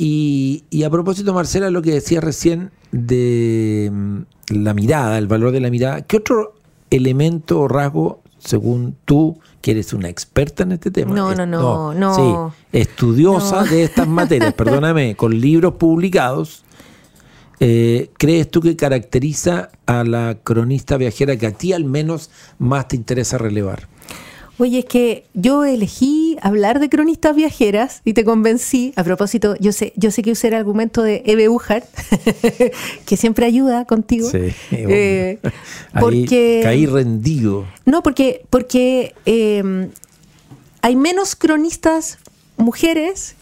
y, 0.69 0.83
a 0.83 0.91
propósito, 0.91 1.33
Marcela, 1.33 1.71
lo 1.71 1.81
que 1.81 1.93
decía 1.93 2.21
recién 2.21 2.73
de 2.91 3.89
mm, 3.93 4.19
la 4.49 4.75
mirada, 4.75 5.17
el 5.17 5.29
valor 5.29 5.53
de 5.53 5.61
la 5.61 5.71
mirada, 5.71 6.03
¿qué 6.03 6.17
otro 6.17 6.55
elemento 6.91 7.61
o 7.61 7.69
rasgo, 7.69 8.21
según 8.41 8.97
tú, 9.05 9.39
que 9.61 9.73
eres 9.73 9.93
una 9.93 10.09
experta 10.09 10.63
en 10.63 10.73
este 10.73 10.91
tema. 10.91 11.15
No, 11.15 11.35
no, 11.35 11.47
no, 11.47 11.95
no. 11.95 12.53
Sí, 12.73 12.79
estudiosa 12.79 13.63
de 13.65 13.85
estas 13.85 14.09
materias, 14.21 14.55
perdóname, 14.55 15.15
con 15.15 15.39
libros 15.39 15.75
publicados. 15.75 16.65
Eh, 17.61 18.11
¿Crees 18.17 18.51
tú 18.51 18.63
que 18.63 18.75
caracteriza 18.75 19.69
a 19.85 20.03
la 20.03 20.39
cronista 20.43 20.97
viajera 20.97 21.37
que 21.37 21.47
a 21.47 21.53
ti 21.53 21.75
al 21.75 21.85
menos 21.85 22.31
más 22.59 22.89
te 22.89 22.97
interesa 22.97 23.37
relevar? 23.37 23.90
Oye, 24.61 24.81
es 24.81 24.85
que 24.85 25.25
yo 25.33 25.65
elegí 25.65 26.37
hablar 26.43 26.81
de 26.81 26.91
cronistas 26.91 27.35
viajeras 27.35 28.03
y 28.05 28.13
te 28.13 28.27
convencí. 28.27 28.93
A 28.95 29.03
propósito, 29.03 29.57
yo 29.59 29.73
sé, 29.73 29.95
yo 29.97 30.11
sé 30.11 30.23
que 30.23 30.33
usé 30.33 30.49
el 30.49 30.55
argumento 30.55 31.03
de 31.03 31.23
Eve 31.25 31.49
Uhart, 31.49 31.87
que 33.07 33.17
siempre 33.17 33.47
ayuda 33.47 33.87
contigo. 33.87 34.29
Sí, 34.29 34.53
eh, 34.71 35.39
porque, 35.99 36.61
caí 36.63 36.85
rendido. 36.85 37.67
No, 37.87 38.03
porque, 38.03 38.43
porque 38.51 39.15
eh, 39.25 39.89
hay 40.83 40.95
menos 40.95 41.37
cronistas 41.37 42.19
mujeres 42.59 43.37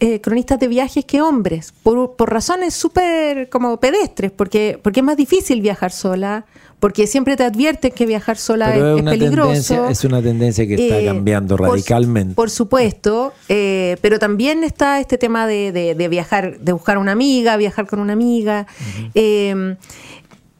eh, 0.00 0.20
cronistas 0.20 0.58
de 0.58 0.68
viajes 0.68 1.04
que 1.04 1.20
hombres, 1.20 1.72
por, 1.82 2.16
por 2.16 2.32
razones 2.32 2.74
súper 2.74 3.48
como 3.48 3.78
pedestres, 3.78 4.30
porque, 4.30 4.78
porque 4.82 5.00
es 5.00 5.06
más 5.06 5.16
difícil 5.16 5.60
viajar 5.60 5.92
sola, 5.92 6.44
porque 6.80 7.06
siempre 7.06 7.36
te 7.36 7.44
advierten 7.44 7.92
que 7.92 8.04
viajar 8.04 8.36
sola 8.36 8.74
es, 8.74 9.02
peligroso. 9.02 9.88
Es 9.88 10.04
una 10.04 10.20
tendencia 10.20 10.66
que 10.66 10.74
está 10.74 11.00
eh, 11.00 11.06
cambiando 11.06 11.56
radicalmente. 11.56 12.34
Por, 12.34 12.50
supuesto, 12.50 13.32
eh, 13.48 13.96
pero 14.02 14.18
también 14.18 14.64
está 14.64 15.00
este 15.00 15.16
tema 15.16 15.46
de, 15.46 15.72
de, 15.72 16.08
viajar, 16.08 16.58
de 16.58 16.72
buscar 16.72 16.98
una 16.98 17.12
amiga, 17.12 17.56
viajar 17.56 17.86
con 17.86 18.00
una 18.00 18.12
amiga. 18.12 18.66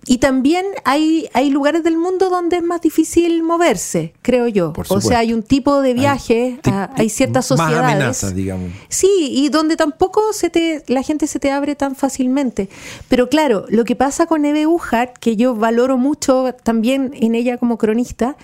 Y 0.06 0.18
también 0.18 0.66
hay, 0.84 1.28
hay 1.32 1.50
lugares 1.50 1.82
del 1.82 1.96
mundo 1.96 2.28
donde 2.28 2.56
es 2.56 2.62
más 2.62 2.80
difícil 2.80 3.42
moverse, 3.42 4.14
creo 4.22 4.48
yo. 4.48 4.72
o 4.88 5.00
sea, 5.00 5.18
hay 5.18 5.32
un 5.32 5.42
tipo 5.42 5.80
de 5.80 5.94
viaje, 5.94 6.58
hay, 6.96 7.08
ciertas 7.08 7.46
sociedades. 7.46 7.82
Más 7.82 7.92
amenazas, 7.92 8.34
digamos. 8.34 8.70
Sí, 8.88 9.28
y 9.30 9.48
donde 9.48 9.76
tampoco 9.76 10.32
se 10.32 10.50
te, 10.50 10.84
la 10.88 11.02
gente 11.02 11.26
se 11.26 11.38
te 11.38 11.50
abre 11.50 11.74
tan 11.74 11.96
fácilmente. 11.96 12.68
Pero 13.08 13.28
claro, 13.28 13.66
lo 13.68 13.84
que 13.84 13.96
pasa 13.96 14.26
con 14.26 14.44
Eve 14.44 14.66
Uhart, 14.66 15.18
que 15.18 15.36
yo 15.36 15.54
valoro 15.54 15.96
mucho 15.96 16.54
también 16.62 17.12
en 17.14 17.34
ella 17.34 17.58
como 17.58 17.78
cronista, 17.78 18.36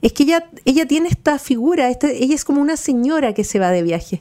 es 0.00 0.12
que 0.12 0.22
ella, 0.22 0.48
ella 0.64 0.86
tiene 0.86 1.08
esta 1.08 1.38
figura, 1.38 1.88
ella 1.90 2.34
es 2.34 2.44
como 2.44 2.60
una 2.60 2.76
señora 2.76 3.34
que 3.34 3.44
se 3.44 3.58
va 3.58 3.70
de 3.70 3.82
viaje. 3.82 4.20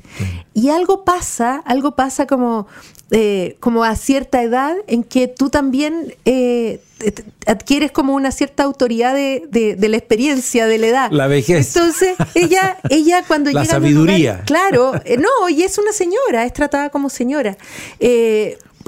Y 0.54 0.70
algo 0.70 1.06
pasa, 1.06 1.62
algo 1.66 1.96
pasa 1.96 2.26
como, 2.26 2.68
eh, 3.12 3.58
como 3.60 3.84
a 3.84 3.96
cierta 3.96 4.42
edad 4.42 4.76
en 4.88 5.04
que 5.04 5.28
tú 5.28 5.50
también 5.50 6.16
eh, 6.26 6.82
adquieres 7.46 7.92
como 7.92 8.16
una 8.16 8.32
cierta 8.32 8.64
autoridad 8.64 9.14
de, 9.14 9.78
la 9.80 9.98
experiencia, 9.98 10.66
de 10.66 10.78
la 10.80 10.88
edad. 10.88 11.12
La 11.12 11.28
vejez. 11.28 11.76
Entonces, 11.76 12.16
ella, 12.34 12.78
ella 12.90 13.24
cuando 13.28 13.52
la 13.52 13.62
llega 13.62 13.74
sabiduría. 13.74 14.44
claro, 14.46 14.94
eh, 15.06 15.18
no, 15.18 15.50
y 15.50 15.62
es 15.62 15.78
una 15.78 15.92
señora, 15.92 16.46
es 16.46 16.54
tratada 16.54 16.90
como 16.90 17.10
señora. 17.10 17.56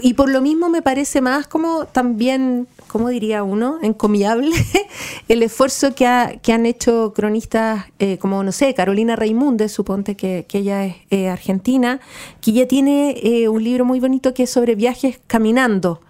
Y 0.02 0.14
por 0.14 0.30
lo 0.30 0.42
mismo 0.42 0.70
me 0.70 0.82
parece 0.82 1.22
más 1.22 1.48
como 1.48 1.86
también 1.86 2.68
¿cómo 2.90 3.10
diría 3.10 3.44
uno? 3.44 3.80
Encomiable 3.82 4.52
el 5.30 5.44
esfuerzo 5.44 5.96
que, 5.96 6.06
han 6.06 6.66
hecho 6.66 7.14
cronistas 7.16 7.86
eh, 8.00 8.18
como, 8.18 8.44
no 8.44 8.52
sé, 8.52 8.74
Carolina 8.74 9.16
Raimunde, 9.16 9.70
suponte 9.70 10.16
que, 10.16 10.46
ella 10.52 10.86
es 10.86 10.96
eh, 11.10 11.30
argentina, 11.30 12.02
que 12.42 12.52
ya 12.52 12.68
tiene 12.68 13.16
eh, 13.24 13.48
un 13.48 13.64
libro 13.64 13.86
muy 13.86 14.02
bonito 14.02 14.34
que 14.34 14.44
es 14.44 14.50
sobre 14.50 14.76
viajes 14.76 15.22
caminando. 15.28 16.02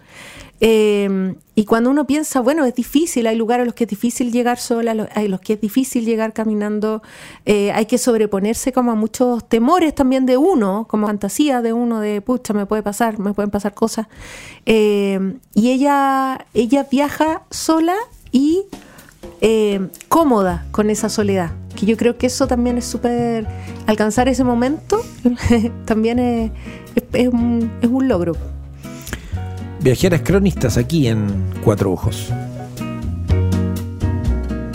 Em, 0.62 1.36
y 1.54 1.64
cuando 1.64 1.90
uno 1.90 2.06
piensa, 2.06 2.40
bueno, 2.40 2.66
es 2.66 2.74
difícil, 2.74 3.26
hay 3.26 3.36
lugares 3.36 3.62
a 3.62 3.66
los 3.66 3.74
que 3.74 3.84
es 3.84 3.90
difícil 3.90 4.30
llegar 4.30 4.58
sola, 4.58 5.08
hay 5.14 5.26
los 5.26 5.40
que 5.40 5.54
es 5.54 5.60
difícil 5.60 6.04
llegar 6.04 6.34
caminando, 6.34 7.02
eh, 7.46 7.72
hay 7.72 7.86
que 7.86 7.96
sobreponerse 7.96 8.70
como 8.72 8.92
a 8.92 8.94
muchos 8.94 9.48
temores 9.48 9.94
también 9.94 10.26
de 10.26 10.36
uno, 10.36 10.86
como 10.88 11.06
fantasía 11.06 11.62
de 11.62 11.72
uno, 11.72 12.00
de 12.00 12.20
pucha, 12.20 12.52
me 12.52 12.66
puede 12.66 12.82
pasar, 12.82 13.18
me 13.18 13.32
pueden 13.32 13.50
pasar 13.50 13.72
cosas. 13.72 14.06
Em, 14.66 15.38
y 15.54 15.70
ella, 15.70 16.46
ella 16.52 16.86
viaja 16.90 17.42
sola 17.50 17.96
y 18.30 18.64
em, 19.40 19.88
cómoda 20.08 20.66
con 20.72 20.90
esa 20.90 21.08
soledad, 21.08 21.52
que 21.74 21.86
yo 21.86 21.96
creo 21.96 22.18
que 22.18 22.26
eso 22.26 22.46
también 22.46 22.76
es 22.76 22.84
súper, 22.84 23.46
alcanzar 23.86 24.28
ese 24.28 24.44
momento 24.44 25.02
también 25.86 26.18
es, 26.18 26.52
es 27.12 27.28
un 27.28 28.08
logro. 28.08 28.59
Viajeras 29.82 30.20
cronistas 30.20 30.76
aquí 30.76 31.08
en 31.08 31.26
Cuatro 31.64 31.92
Ojos. 31.92 32.28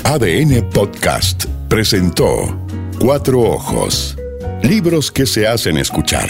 ADN 0.03 0.69
Podcast 0.73 1.45
presentó 1.67 2.57
Cuatro 2.99 3.41
Ojos. 3.41 4.17
Libros 4.63 5.11
que 5.11 5.27
se 5.27 5.47
hacen 5.47 5.77
escuchar 5.77 6.29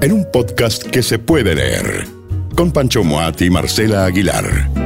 en 0.00 0.12
un 0.12 0.26
podcast 0.32 0.82
que 0.82 1.02
se 1.02 1.18
puede 1.18 1.54
leer. 1.54 2.06
Con 2.56 2.72
Pancho 2.72 3.04
Moat 3.04 3.42
y 3.42 3.50
Marcela 3.50 4.06
Aguilar. 4.06 4.85